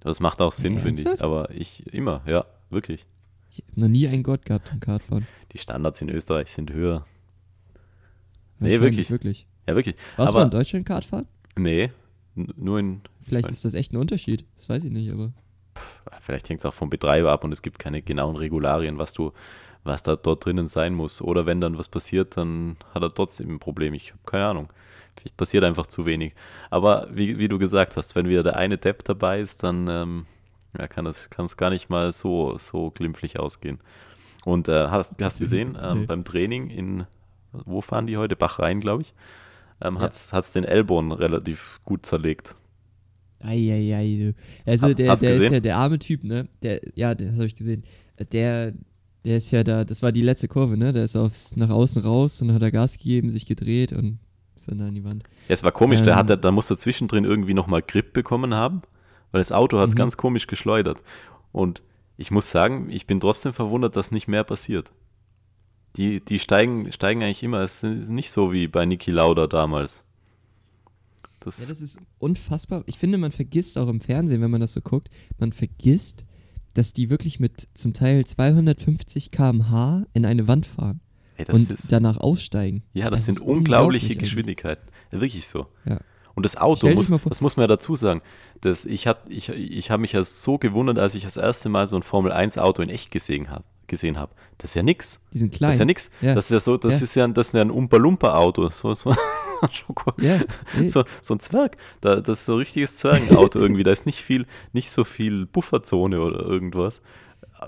[0.00, 1.22] Das macht auch Sinn, finde ich.
[1.22, 3.06] Aber ich immer, ja, wirklich.
[3.50, 5.26] Ich habe noch nie einen Gott gehabt im Kartfahren.
[5.52, 7.04] Die Standards in Österreich sind höher.
[8.60, 9.10] Nee, wirklich.
[9.10, 9.46] wirklich.
[9.66, 9.96] Ja, wirklich.
[10.16, 11.26] Warst du in Deutschland Kartfahren?
[11.56, 11.90] Nee,
[12.34, 13.00] nur in.
[13.20, 14.44] Vielleicht ist das echt ein Unterschied.
[14.56, 15.32] Das weiß ich nicht, aber.
[16.20, 19.32] Vielleicht hängt es auch vom Betreiber ab und es gibt keine genauen Regularien, was du,
[19.84, 21.22] was da dort drinnen sein muss.
[21.22, 23.94] Oder wenn dann was passiert, dann hat er trotzdem ein Problem.
[23.94, 24.72] Ich habe keine Ahnung.
[25.16, 26.34] Vielleicht passiert einfach zu wenig.
[26.70, 30.26] Aber wie, wie du gesagt hast, wenn wieder der eine Depp dabei ist, dann ähm,
[30.78, 33.80] ja, kann es kann gar nicht mal so, so glimpflich ausgehen.
[34.44, 37.06] Und äh, hast, hast gesehen, ähm, beim Training in,
[37.52, 38.36] wo fahren die heute?
[38.36, 39.14] Bach rein, glaube ich,
[39.80, 40.02] ähm, ja.
[40.02, 42.56] hat es den Ellbogen relativ gut zerlegt.
[43.40, 44.34] Eieiei.
[44.66, 46.48] Also ha, der, der ist ja der arme Typ, ne?
[46.62, 47.84] Der, ja, das habe ich gesehen.
[48.32, 48.74] Der,
[49.24, 50.92] der ist ja da, das war die letzte Kurve, ne?
[50.92, 54.18] Der ist aufs, nach außen raus und dann hat er Gas gegeben, sich gedreht und
[54.56, 55.24] sondern an die Wand.
[55.48, 58.82] Ja, es war komisch, ähm, der hat, da musste zwischendrin irgendwie nochmal Grip bekommen haben,
[59.32, 59.98] weil das Auto hat es mhm.
[59.98, 61.02] ganz komisch geschleudert.
[61.52, 61.82] Und
[62.16, 64.92] ich muss sagen, ich bin trotzdem verwundert, dass nicht mehr passiert.
[65.96, 67.60] Die, die steigen, steigen eigentlich immer.
[67.60, 70.04] Es ist nicht so wie bei Niki Lauda damals.
[71.40, 72.84] Das ja, das ist unfassbar.
[72.86, 76.24] Ich finde, man vergisst auch im Fernsehen, wenn man das so guckt, man vergisst,
[76.74, 81.00] dass die wirklich mit zum Teil 250 km/h in eine Wand fahren.
[81.36, 82.82] Ey, und ist, danach aussteigen.
[82.92, 84.86] Ja, das, das sind unglaubliche Geschwindigkeiten.
[85.12, 85.66] Ja, wirklich so.
[85.86, 86.00] Ja.
[86.34, 88.22] Und das Auto, muss, das muss man ja dazu sagen,
[88.60, 91.86] dass ich habe ich, ich hab mich ja so gewundert, als ich das erste Mal
[91.86, 93.64] so ein Formel-1-Auto in echt gesehen habe.
[93.90, 94.34] Gesehen hab.
[94.56, 95.20] Das ist ja nix.
[95.32, 95.68] Die sind klein.
[95.68, 96.10] Das ist ja nix.
[96.20, 96.34] Ja.
[96.34, 97.04] Das ist ja so, das ja.
[97.04, 98.68] ist ja, das ist ja ein Umpa-Lumpa-Auto.
[98.70, 99.10] So, so,
[100.20, 100.40] ja,
[100.86, 101.76] so, so, ein Zwerg.
[102.00, 103.82] Da, das ist so ein richtiges Zwergenauto irgendwie.
[103.82, 107.02] Da ist nicht viel, nicht so viel Bufferzone oder irgendwas.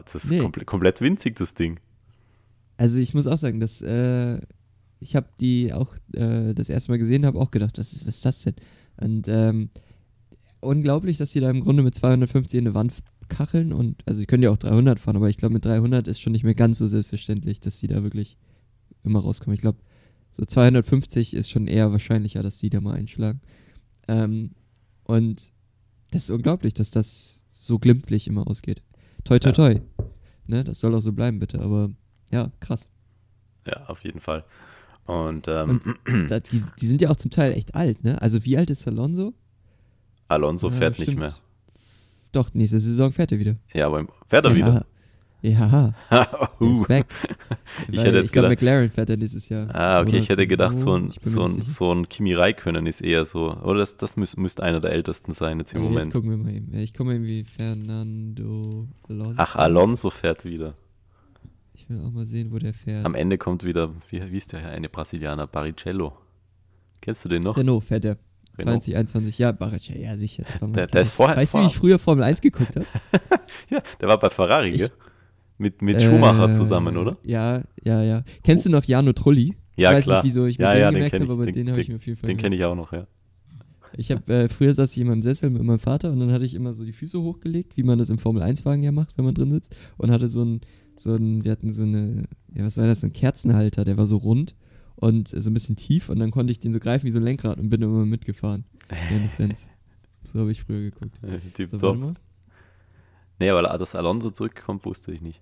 [0.04, 0.38] Das ist nee.
[0.38, 1.80] komplett, komplett winzig, das Ding.
[2.76, 4.38] Also ich muss auch sagen, dass äh,
[5.00, 8.16] ich habe die auch äh, das erste Mal gesehen, habe auch gedacht, was ist, was
[8.16, 8.54] ist das denn?
[9.00, 9.70] Und ähm,
[10.60, 12.92] unglaublich, dass sie da im Grunde mit 250 in eine Wand
[13.32, 16.20] kacheln und also sie können ja auch 300 fahren, aber ich glaube mit 300 ist
[16.20, 18.36] schon nicht mehr ganz so selbstverständlich, dass sie da wirklich
[19.02, 19.54] immer rauskommen.
[19.54, 19.78] Ich glaube
[20.32, 23.40] so 250 ist schon eher wahrscheinlicher, dass die da mal einschlagen.
[24.08, 24.52] Ähm,
[25.04, 25.52] und
[26.10, 28.82] das ist unglaublich, dass das so glimpflich immer ausgeht.
[29.24, 29.72] Toi, toi, toi.
[29.72, 29.80] Ja.
[30.46, 31.90] Ne, das soll auch so bleiben, bitte, aber
[32.30, 32.88] ja, krass.
[33.66, 34.44] Ja, auf jeden Fall.
[35.06, 38.20] Und, ähm, Und da, die, die, sind ja auch zum Teil echt alt, ne?
[38.20, 39.34] Also wie alt ist Alonso?
[40.28, 41.34] Alonso ja, fährt nicht mehr.
[42.32, 43.56] Doch, nächste Saison fährt er wieder.
[43.72, 44.56] Ja, aber fährt er ja.
[44.56, 44.86] wieder?
[45.42, 45.92] Ja.
[46.60, 46.82] uh.
[46.86, 47.06] Back.
[47.90, 49.74] ich hätte jetzt ich glaube, McLaren fährt er nächstes Jahr.
[49.74, 53.02] Ah, okay, oder ich hätte gedacht, so ein, so ein, so ein Kimi Räikkönen ist
[53.02, 53.52] eher so.
[53.52, 56.06] Oder das, das müß, müsste einer der ältesten sein jetzt im aber Moment.
[56.06, 56.72] Jetzt gucken wir mal eben.
[56.74, 59.34] Ich komme irgendwie Fernando Alonso.
[59.36, 60.74] Ach, Alonso fährt wieder.
[61.74, 63.04] Ich will auch mal sehen, wo der fährt.
[63.04, 65.48] Am Ende kommt wieder, wie, wie ist der eine Brasilianer?
[65.48, 66.12] Baricello.
[67.00, 67.56] Kennst du den noch?
[67.56, 68.04] Renault fährt
[68.64, 68.80] der.
[68.80, 70.44] 2021, ja, Baricello, ja sicher.
[70.46, 72.86] Das war der, der ist vorher, weißt du, wie ich früher Formel 1 geguckt habe?
[73.70, 74.90] ja, der war bei Ferrari, ich, gell?
[75.58, 77.16] Mit, mit Schumacher äh, zusammen, oder?
[77.24, 78.24] Ja, ja, ja.
[78.42, 79.56] Kennst du noch Jano Trulli?
[79.76, 80.16] Ja, ich weiß klar.
[80.18, 81.96] nicht, wieso ich mit ja, dem ja, gemerkt habe, aber den, den habe ich mir
[81.96, 82.28] auf jeden Fall.
[82.28, 83.06] Den kenne ich auch noch, ja.
[83.94, 86.44] Ich habe äh, früher saß ich in meinem Sessel mit meinem Vater und dann hatte
[86.44, 89.18] ich immer so die Füße hochgelegt, wie man das im Formel 1 Wagen ja macht,
[89.18, 90.62] wenn man drin sitzt und hatte so ein
[90.96, 94.06] so ein, wir hatten so eine, ja, was war das, so ein Kerzenhalter, der war
[94.06, 94.54] so rund
[94.96, 97.24] und so ein bisschen tief und dann konnte ich den so greifen wie so ein
[97.24, 99.70] Lenkrad und bin immer mitgefahren während des Rennens.
[100.22, 101.18] So habe ich früher geguckt.
[101.54, 102.14] Tip so, top.
[103.38, 105.40] Nee, aber dass Alonso zurückkommt, wusste ich nicht.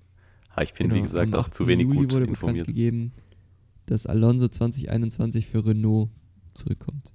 [0.51, 2.67] Aber ich bin, genau, wie gesagt, auch zu wenig Juli gut wurde informiert.
[2.67, 3.13] gegeben,
[3.87, 6.09] dass Alonso 2021 für Renault
[6.55, 7.13] zurückkommt.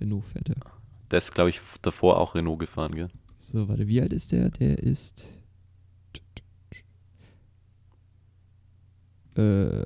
[0.00, 0.56] Renault fährt er.
[1.10, 3.08] Der ist, glaube ich, davor auch Renault gefahren, gell?
[3.38, 4.50] So, warte, wie alt ist der?
[4.50, 5.28] Der ist
[9.36, 9.82] Äh,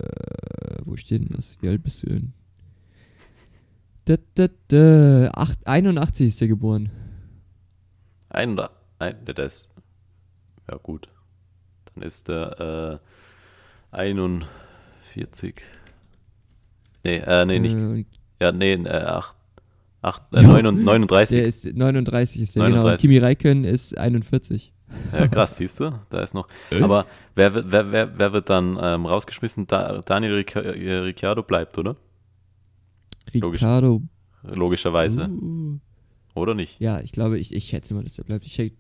[0.91, 1.57] wo steht denn das?
[1.61, 2.33] Wie alt bist du denn?
[4.07, 6.91] Da, da, da, acht, 81 ist der geboren.
[8.29, 8.59] Ein,
[8.99, 9.69] ein, der ist,
[10.69, 11.09] ja gut.
[11.95, 13.01] Dann ist der
[13.93, 15.55] äh, 41.
[17.05, 17.75] Nee, äh, nee, nicht.
[17.75, 18.05] Äh,
[18.41, 19.37] Ja, nee, äh, 8,
[20.03, 21.37] 8, äh, 39.
[21.37, 22.83] der ist 39 ist der, 39.
[22.85, 22.97] genau.
[23.01, 24.73] Kimi Räikkönen ist 41.
[25.13, 26.47] Ja, krass, siehst du, da ist noch.
[26.83, 29.67] Aber wer, wird- wer, wer, wer wird dann ähm, rausgeschmissen?
[29.67, 30.61] Da, Daniel Ric äh,
[30.99, 31.97] Ricciardo bleibt, oder?
[33.33, 33.61] Logisch.
[33.61, 34.03] Ricardo.
[34.43, 35.29] Logischerweise.
[35.29, 35.79] Uh,
[36.35, 36.81] Oder nicht?
[36.81, 38.45] ja, ich glaube, ich, ich schätze mal, dass der bleibt.
[38.47, 38.77] Ich schätze,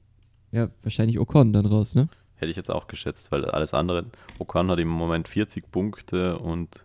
[0.52, 2.08] ja, wahrscheinlich Ocon dann raus, ne?
[2.36, 4.06] Hätte ich jetzt auch geschätzt, weil alles andere.
[4.38, 6.84] Ocon hat im Moment 40 Punkte und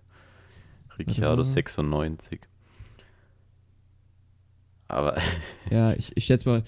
[0.99, 1.45] Ricciardo mal.
[1.45, 2.41] 96.
[4.88, 5.17] Aber
[5.71, 6.63] Ja, ich, ich schätze mal,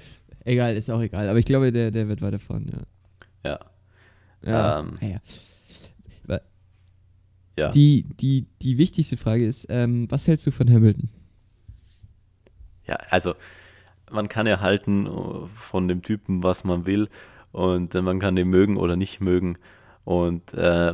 [0.48, 1.30] egal, ist auch egal.
[1.30, 2.72] Aber ich glaube, der, der wird weiterfahren,
[3.44, 3.60] ja.
[4.44, 6.40] ja, Ja, Ähm, ja.
[7.58, 7.70] ja.
[7.70, 11.10] Die, die, die wichtigste Frage ist, ähm, was hältst du von Hamilton?
[12.86, 13.36] Ja, also
[14.12, 17.10] man kann ja halten äh, von dem Typen, was man will
[17.52, 19.58] und äh, man kann den mögen oder nicht mögen.
[20.06, 20.94] Und äh,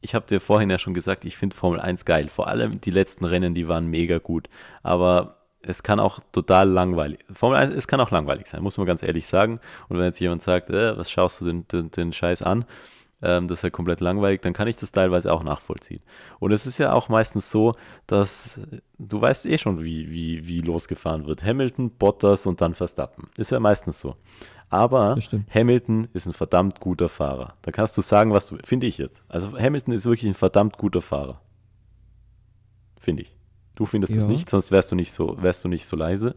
[0.00, 2.28] ich habe dir vorhin ja schon gesagt, ich finde Formel 1 geil.
[2.28, 4.48] Vor allem die letzten Rennen, die waren mega gut.
[4.82, 7.20] Aber es kann auch total langweilig.
[7.32, 9.60] Formel 1, es kann auch langweilig sein, muss man ganz ehrlich sagen.
[9.88, 12.64] Und wenn jetzt jemand sagt, äh, was schaust du den, den, den Scheiß an?
[13.20, 16.00] Ähm, das ist ja komplett langweilig, dann kann ich das teilweise auch nachvollziehen.
[16.38, 17.72] Und es ist ja auch meistens so,
[18.06, 18.60] dass
[18.98, 21.44] du weißt eh schon, wie, wie, wie losgefahren wird.
[21.44, 23.28] Hamilton, Bottas und dann Verstappen.
[23.36, 24.14] Ist ja meistens so.
[24.70, 25.16] Aber.
[25.52, 27.54] Hamilton ist ein verdammt guter Fahrer.
[27.62, 29.22] Da kannst du sagen, was du, finde ich jetzt.
[29.28, 31.40] Also Hamilton ist wirklich ein verdammt guter Fahrer.
[33.00, 33.37] Finde ich.
[33.78, 34.28] Du findest es Ja.
[34.28, 36.34] nicht, sonst wärst du nicht so, wärst du nicht so leise.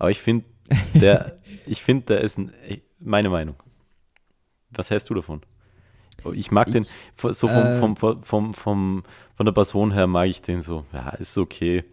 [0.00, 0.44] Aber ich finde,
[0.94, 2.50] der, ich finde, der ist ein,
[2.98, 3.54] meine Meinung.
[4.70, 5.40] Was hältst du davon?
[6.34, 9.02] Ich mag den, Ich, so vom, äh, vom, vom, vom, vom,
[9.34, 11.84] von der Person her mag ich den so, ja, ist okay.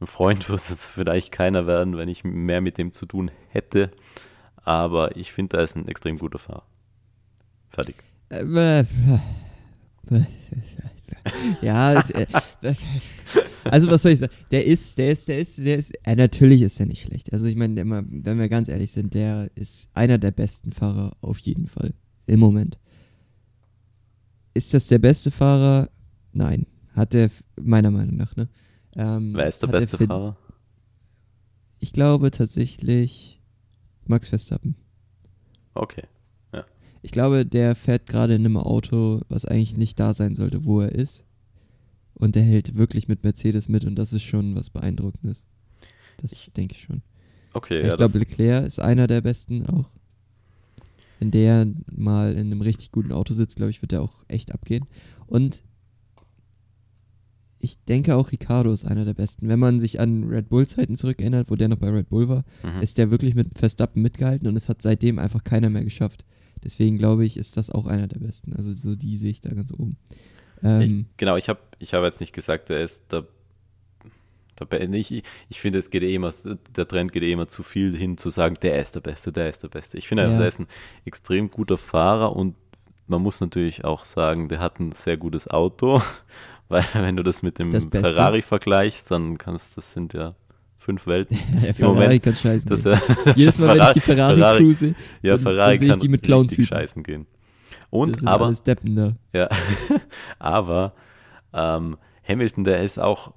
[0.00, 3.90] Ein Freund wird es vielleicht keiner werden, wenn ich mehr mit dem zu tun hätte.
[4.64, 6.62] Aber ich finde, er ist ein extrem guter Fahrer.
[7.70, 7.96] Fertig.
[8.28, 8.80] Äh, äh,
[10.10, 10.22] äh,
[11.62, 12.26] ja, es, äh,
[13.64, 14.32] also was soll ich sagen?
[14.50, 17.32] Der ist, der ist, der ist, der ist, äh, natürlich ist er nicht schlecht.
[17.32, 21.38] Also ich meine, wenn wir ganz ehrlich sind, der ist einer der besten Fahrer auf
[21.40, 21.94] jeden Fall
[22.26, 22.78] im Moment.
[24.54, 25.90] Ist das der beste Fahrer?
[26.32, 28.34] Nein, hat er meiner Meinung nach.
[28.36, 28.48] Ne?
[28.96, 30.36] Ähm, Wer ist der er beste für- Fahrer?
[31.78, 33.40] Ich glaube tatsächlich
[34.06, 34.74] Max Verstappen.
[35.74, 36.02] Okay.
[37.02, 40.80] Ich glaube, der fährt gerade in einem Auto, was eigentlich nicht da sein sollte, wo
[40.80, 41.24] er ist.
[42.14, 45.46] Und der hält wirklich mit Mercedes mit und das ist schon was Beeindruckendes.
[46.16, 47.02] Das denke ich schon.
[47.52, 49.90] Okay, ich ja, glaube, das, Leclerc ist einer der besten auch.
[51.20, 54.52] Wenn der mal in einem richtig guten Auto sitzt, glaube ich, wird der auch echt
[54.52, 54.84] abgehen.
[55.26, 55.62] Und
[57.58, 59.48] ich denke auch, Ricardo ist einer der besten.
[59.48, 62.80] Wenn man sich an Red Bull-Zeiten zurückerinnert, wo der noch bei Red Bull war, mhm.
[62.80, 66.24] ist der wirklich mit Verstappen mitgehalten und es hat seitdem einfach keiner mehr geschafft.
[66.64, 68.52] Deswegen glaube ich, ist das auch einer der besten.
[68.54, 69.96] Also so die sehe ich da ganz oben.
[70.62, 73.02] Ähm, ich, genau, ich habe ich hab jetzt nicht gesagt, er ist
[74.68, 76.32] Be- ich, ich finde, es geht eh immer,
[76.76, 79.48] der Trend geht eh immer zu viel hin, zu sagen, der ist der Beste, der
[79.48, 79.96] ist der Beste.
[79.98, 80.30] Ich finde, Ja.
[80.30, 80.66] er ist ein
[81.04, 82.56] extrem guter Fahrer und
[83.06, 86.02] man muss natürlich auch sagen, der hat ein sehr gutes Auto,
[86.68, 87.84] weil wenn du das mit dem Das.
[87.84, 90.34] Ferrari vergleichst, dann kannst das sind ja
[90.78, 91.36] fünf Welten.
[91.62, 92.92] der Ferrari kann scheißen Das, gehen.
[93.26, 95.98] äh, Jedes Mal, wenn ich die Ferrari, Ferrari cruise, ja, dann- Ferrari dann sehe ich
[95.98, 97.26] die mit Clowns scheißen gehen.
[97.90, 99.12] Und das sind aber alles Deppen da.
[99.32, 99.48] ja,
[100.38, 100.92] aber
[101.52, 103.32] ähm, Hamilton, der ist auch,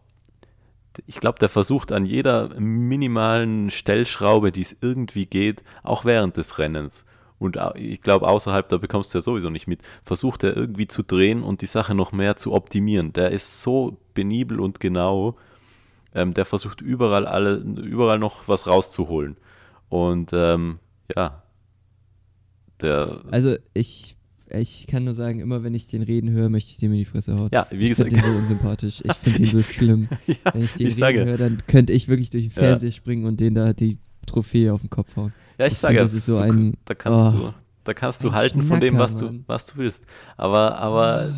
[1.07, 6.59] ich glaube, der versucht an jeder minimalen Stellschraube, die es irgendwie geht, auch während des
[6.59, 7.05] Rennens.
[7.39, 11.01] Und ich glaube, außerhalb, da bekommst du ja sowieso nicht mit, versucht er irgendwie zu
[11.01, 13.13] drehen und die Sache noch mehr zu optimieren.
[13.13, 15.37] Der ist so penibel und genau,
[16.13, 19.37] ähm, der versucht überall alle, überall noch was rauszuholen.
[19.89, 20.79] Und ähm,
[21.15, 21.43] ja,
[22.81, 24.17] der, Also ich,
[24.49, 27.05] ich kann nur sagen, immer wenn ich den reden höre, möchte ich dem in die
[27.05, 27.49] Fresse hauen.
[27.53, 29.01] ja, wie ich gesagt, finde den so unsympathisch.
[29.03, 30.07] Ich finde den so schlimm.
[30.27, 32.61] ja, Wenn ich den ich reden höre, dann könnte ich wirklich durch den Ja.
[32.61, 35.33] Fernseher springen und den da die Trophäe auf den Kopf hauen.
[35.57, 37.39] Ja, ich, Ich sage, find, das ist so du, ein- da kannst oh.
[37.39, 37.53] du,
[37.83, 40.03] da kannst du halten von dem, was Schnacker, du, was du willst.
[40.37, 41.35] Aber, aber,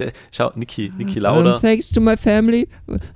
[0.00, 2.68] der, schau, Niki, Niki Um, Lauda, thanks to my family,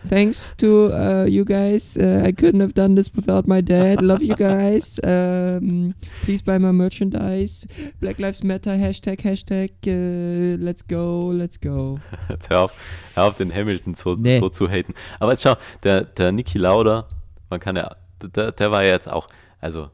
[0.09, 1.97] thanks to uh, you guys.
[1.97, 4.03] Uh, I couldn't have done this without my dad.
[4.03, 5.01] Love you guys.
[5.14, 7.66] Um, please buy my merchandise.
[8.01, 8.76] Black Lives Matter.
[8.76, 9.20] Hashtag.
[9.20, 9.70] Hashtag.
[9.87, 11.30] Uh, let's go.
[11.32, 11.99] Let's go.
[12.28, 12.72] jetzt hör auf,
[13.14, 14.39] hör auf den Hamilton so, Nee.
[14.39, 14.95] so zu haten.
[15.20, 17.07] Aber jetzt schau, der, der Niki Lauda,
[17.51, 19.26] man kann ja, der, der war ja jetzt auch,
[19.61, 19.91] also,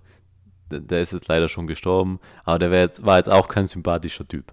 [0.71, 4.53] der, ist jetzt leider schon gestorben, aber der jetzt, war jetzt auch kein sympathischer Typ.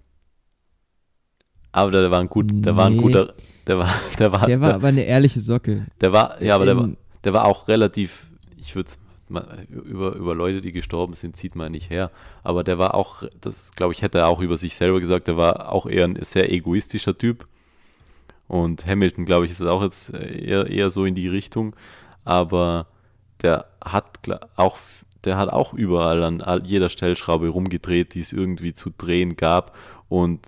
[1.78, 3.36] Aber der war ein gut, der war ein guter,
[3.68, 5.86] der war, der war, Der war aber eine ehrliche Socke.
[6.02, 6.90] der war, ja, aber der war,
[7.24, 8.26] der war auch relativ,
[8.58, 8.90] ich würde
[9.70, 12.10] über, über Leute, die gestorben sind, zieht man nicht her.
[12.44, 15.38] Aber der war auch, das glaube ich, hätte er auch über sich selber gesagt, der
[15.38, 17.46] war auch eher ein sehr egoistischer Typ.
[18.48, 21.76] Und Hamilton, glaube ich, ist auch jetzt eher, eher so in die Richtung.
[22.26, 22.88] Aber
[23.44, 24.18] der hat
[24.56, 24.78] auch,
[25.26, 29.76] der hat auch überall an jeder Stellschraube rumgedreht, die es irgendwie zu drehen gab.
[30.10, 30.40] Und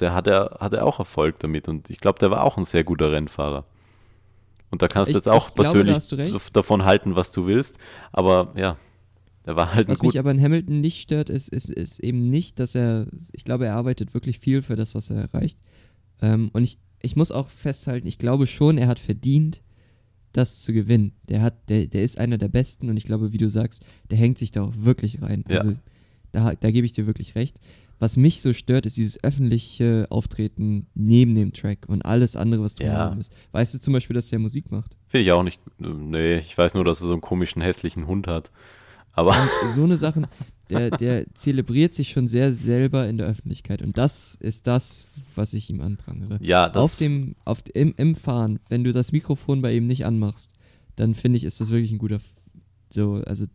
[0.00, 1.68] der hatte, hatte auch Erfolg damit.
[1.68, 3.64] Und ich glaube, der war auch ein sehr guter Rennfahrer.
[4.70, 7.78] Und da kannst du jetzt auch persönlich glaube, davon halten, was du willst.
[8.12, 8.76] Aber ja,
[9.46, 12.58] der war halt Was mich aber in Hamilton nicht stört, ist, ist, ist eben nicht,
[12.58, 15.58] dass er, ich glaube, er arbeitet wirklich viel für das, was er erreicht.
[16.20, 19.62] Ähm, und ich, ich muss auch festhalten, ich glaube schon, er hat verdient,
[20.32, 21.12] das zu gewinnen.
[21.28, 24.18] Der hat, der, der ist einer der Besten und ich glaube, wie du sagst, der
[24.18, 25.44] hängt sich da auch wirklich rein.
[25.48, 25.58] Ja.
[25.58, 25.74] Also
[26.36, 27.58] da, da gebe ich dir wirklich recht.
[27.98, 32.74] Was mich so stört, ist dieses öffentliche Auftreten neben dem Track und alles andere, was
[32.74, 33.20] drumherum ja.
[33.20, 33.32] ist.
[33.52, 34.94] Weißt du zum Beispiel, dass der Musik macht?
[35.08, 35.60] Finde ich auch nicht.
[35.78, 38.50] Nee, ich weiß nur, dass er so einen komischen, hässlichen Hund hat.
[39.12, 39.34] Aber.
[39.62, 40.28] Und so eine Sache,
[40.68, 43.80] der, der zelebriert sich schon sehr selber in der Öffentlichkeit.
[43.80, 46.38] Und das ist das, was ich ihm anprangere.
[46.42, 46.82] Ja, das.
[46.82, 50.50] Auf dem, auf, im, im Fahren, wenn du das Mikrofon bei ihm nicht anmachst,
[50.96, 52.18] dann finde ich, ist das wirklich ein guter.
[52.90, 53.46] So, also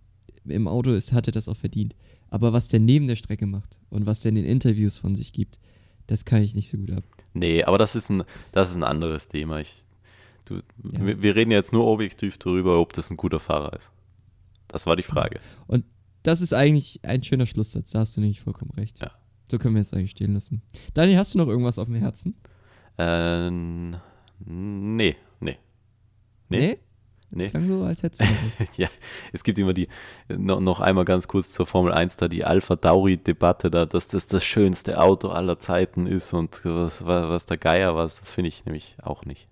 [0.45, 1.95] im Auto ist, hat er das auch verdient.
[2.31, 5.33] Aber was der neben der Strecke macht und was der in den Interviews von sich
[5.33, 5.59] gibt,
[6.07, 7.03] das kann ich nicht so gut ab.
[7.33, 9.59] Nee, aber das ist ein, das ist ein anderes Thema.
[9.59, 9.83] Ich,
[10.45, 11.05] du, ja.
[11.05, 13.91] wir, wir reden jetzt nur objektiv darüber, ob das ein guter Fahrer ist.
[14.67, 15.39] Das war die Frage.
[15.67, 15.85] Und
[16.23, 18.99] das ist eigentlich ein schöner Schlusssatz, da hast du nicht vollkommen recht.
[19.01, 19.11] Ja.
[19.49, 20.61] So können wir es eigentlich stehen lassen.
[20.93, 22.35] Daniel, hast du noch irgendwas auf dem Herzen?
[22.97, 23.97] Ähm,
[24.39, 25.57] nee, nee.
[26.47, 26.57] Nee?
[26.57, 26.77] nee?
[27.33, 27.47] Nee.
[27.47, 28.25] Klang so, als hättest du
[28.81, 28.89] ja,
[29.31, 29.87] es gibt immer die,
[30.27, 34.43] noch, noch einmal ganz kurz zur Formel 1 da, die Alpha-Tauri-Debatte da, dass das das
[34.43, 38.65] schönste Auto aller Zeiten ist und was, was, was der Geier was, das finde ich
[38.65, 39.47] nämlich auch nicht.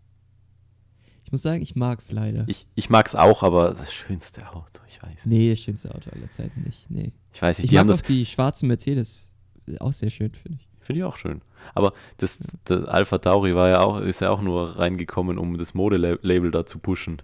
[1.24, 2.44] Ich muss sagen, ich mag es leider.
[2.48, 5.26] Ich, ich mag es auch, aber das schönste Auto, ich weiß nicht.
[5.26, 7.14] Nee, das schönste Auto aller Zeiten nicht, nee.
[7.34, 9.32] Ich weiß nicht, ich die mag haben auch die schwarzen Mercedes,
[9.80, 10.68] auch sehr schön, finde ich.
[10.82, 11.42] Finde ich auch schön.
[11.76, 15.74] Aber das, das Alpha Tauri war ja auch, ist ja auch nur reingekommen, um das
[15.74, 17.22] Modelabel da zu pushen.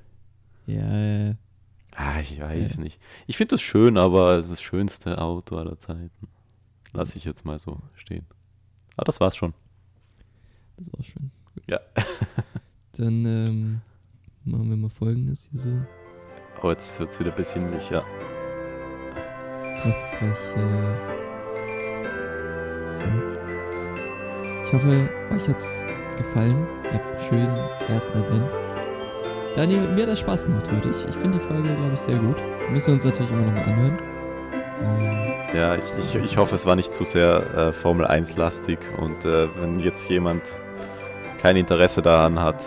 [0.65, 1.35] Ja.
[1.95, 2.81] Ah, ich weiß ja.
[2.81, 2.99] nicht.
[3.27, 6.27] Ich finde das schön, aber es ist das schönste Auto aller Zeiten.
[6.93, 8.25] Lass ich jetzt mal so stehen.
[8.95, 9.53] Aber ah, das war's schon.
[10.77, 11.31] Das war schön.
[11.53, 11.63] Gut.
[11.67, 11.79] Ja.
[12.93, 13.81] Dann ähm,
[14.45, 15.77] machen wir mal folgendes hier so.
[16.61, 18.03] Oh, jetzt wird's wieder besinnlich, ja.
[19.77, 20.55] Ich mach das gleich.
[20.55, 20.95] Äh,
[22.87, 23.05] so.
[24.65, 25.85] Ich hoffe, euch hat's
[26.17, 26.65] gefallen.
[26.85, 27.57] Ihr habt einen schönen
[27.89, 28.84] ersten Advent.
[29.55, 30.89] Daniel, mir hat das Spaß gemacht heute.
[30.89, 32.35] Ich, ich finde die Folge, glaube ich, sehr gut.
[32.35, 33.97] Wir müssen uns natürlich immer noch mal anhören.
[34.83, 39.23] Ähm, ja, ich, ich, ich hoffe, es war nicht zu sehr äh, Formel 1-lastig und
[39.23, 40.41] äh, wenn jetzt jemand
[41.41, 42.65] kein Interesse daran hat,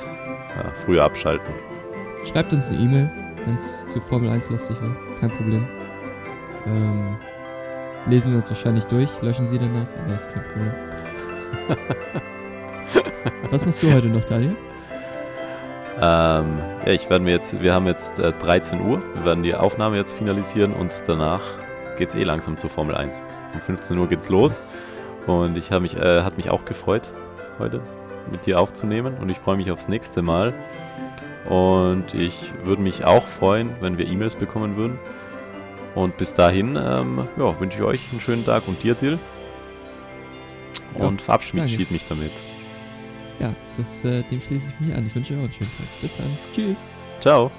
[0.56, 1.52] ja, früher abschalten.
[2.24, 3.10] Schreibt uns eine E-Mail,
[3.44, 4.96] wenn es zu Formel 1-lastig war.
[5.20, 5.68] Kein Problem.
[6.66, 7.18] Ähm,
[8.06, 10.72] lesen wir uns wahrscheinlich durch, löschen sie danach, aber ist kein Problem.
[13.50, 14.56] Was machst du heute noch, Daniel?
[16.00, 19.54] Ähm, ja, ich werde mir jetzt, wir haben jetzt äh, 13 Uhr, wir werden die
[19.54, 21.42] Aufnahme jetzt finalisieren und danach
[21.96, 23.10] geht es eh langsam zur Formel 1.
[23.54, 24.86] Um 15 Uhr geht's los
[25.26, 27.02] und ich habe mich, äh, hat mich auch gefreut,
[27.58, 27.80] heute
[28.30, 30.54] mit dir aufzunehmen und ich freue mich aufs nächste Mal.
[31.48, 34.98] Und ich würde mich auch freuen, wenn wir E-Mails bekommen würden.
[35.94, 39.18] Und bis dahin ähm, ja, wünsche ich euch einen schönen Tag und dir, Till.
[40.94, 42.32] Und ja, verabschiede mich damit
[43.40, 45.06] ja, das, äh, dem schließe ich mich an.
[45.06, 46.00] Ich wünsche euch auch einen schönen Tag.
[46.00, 46.38] Bis dann.
[46.52, 46.86] Tschüss.
[47.20, 47.50] Ciao.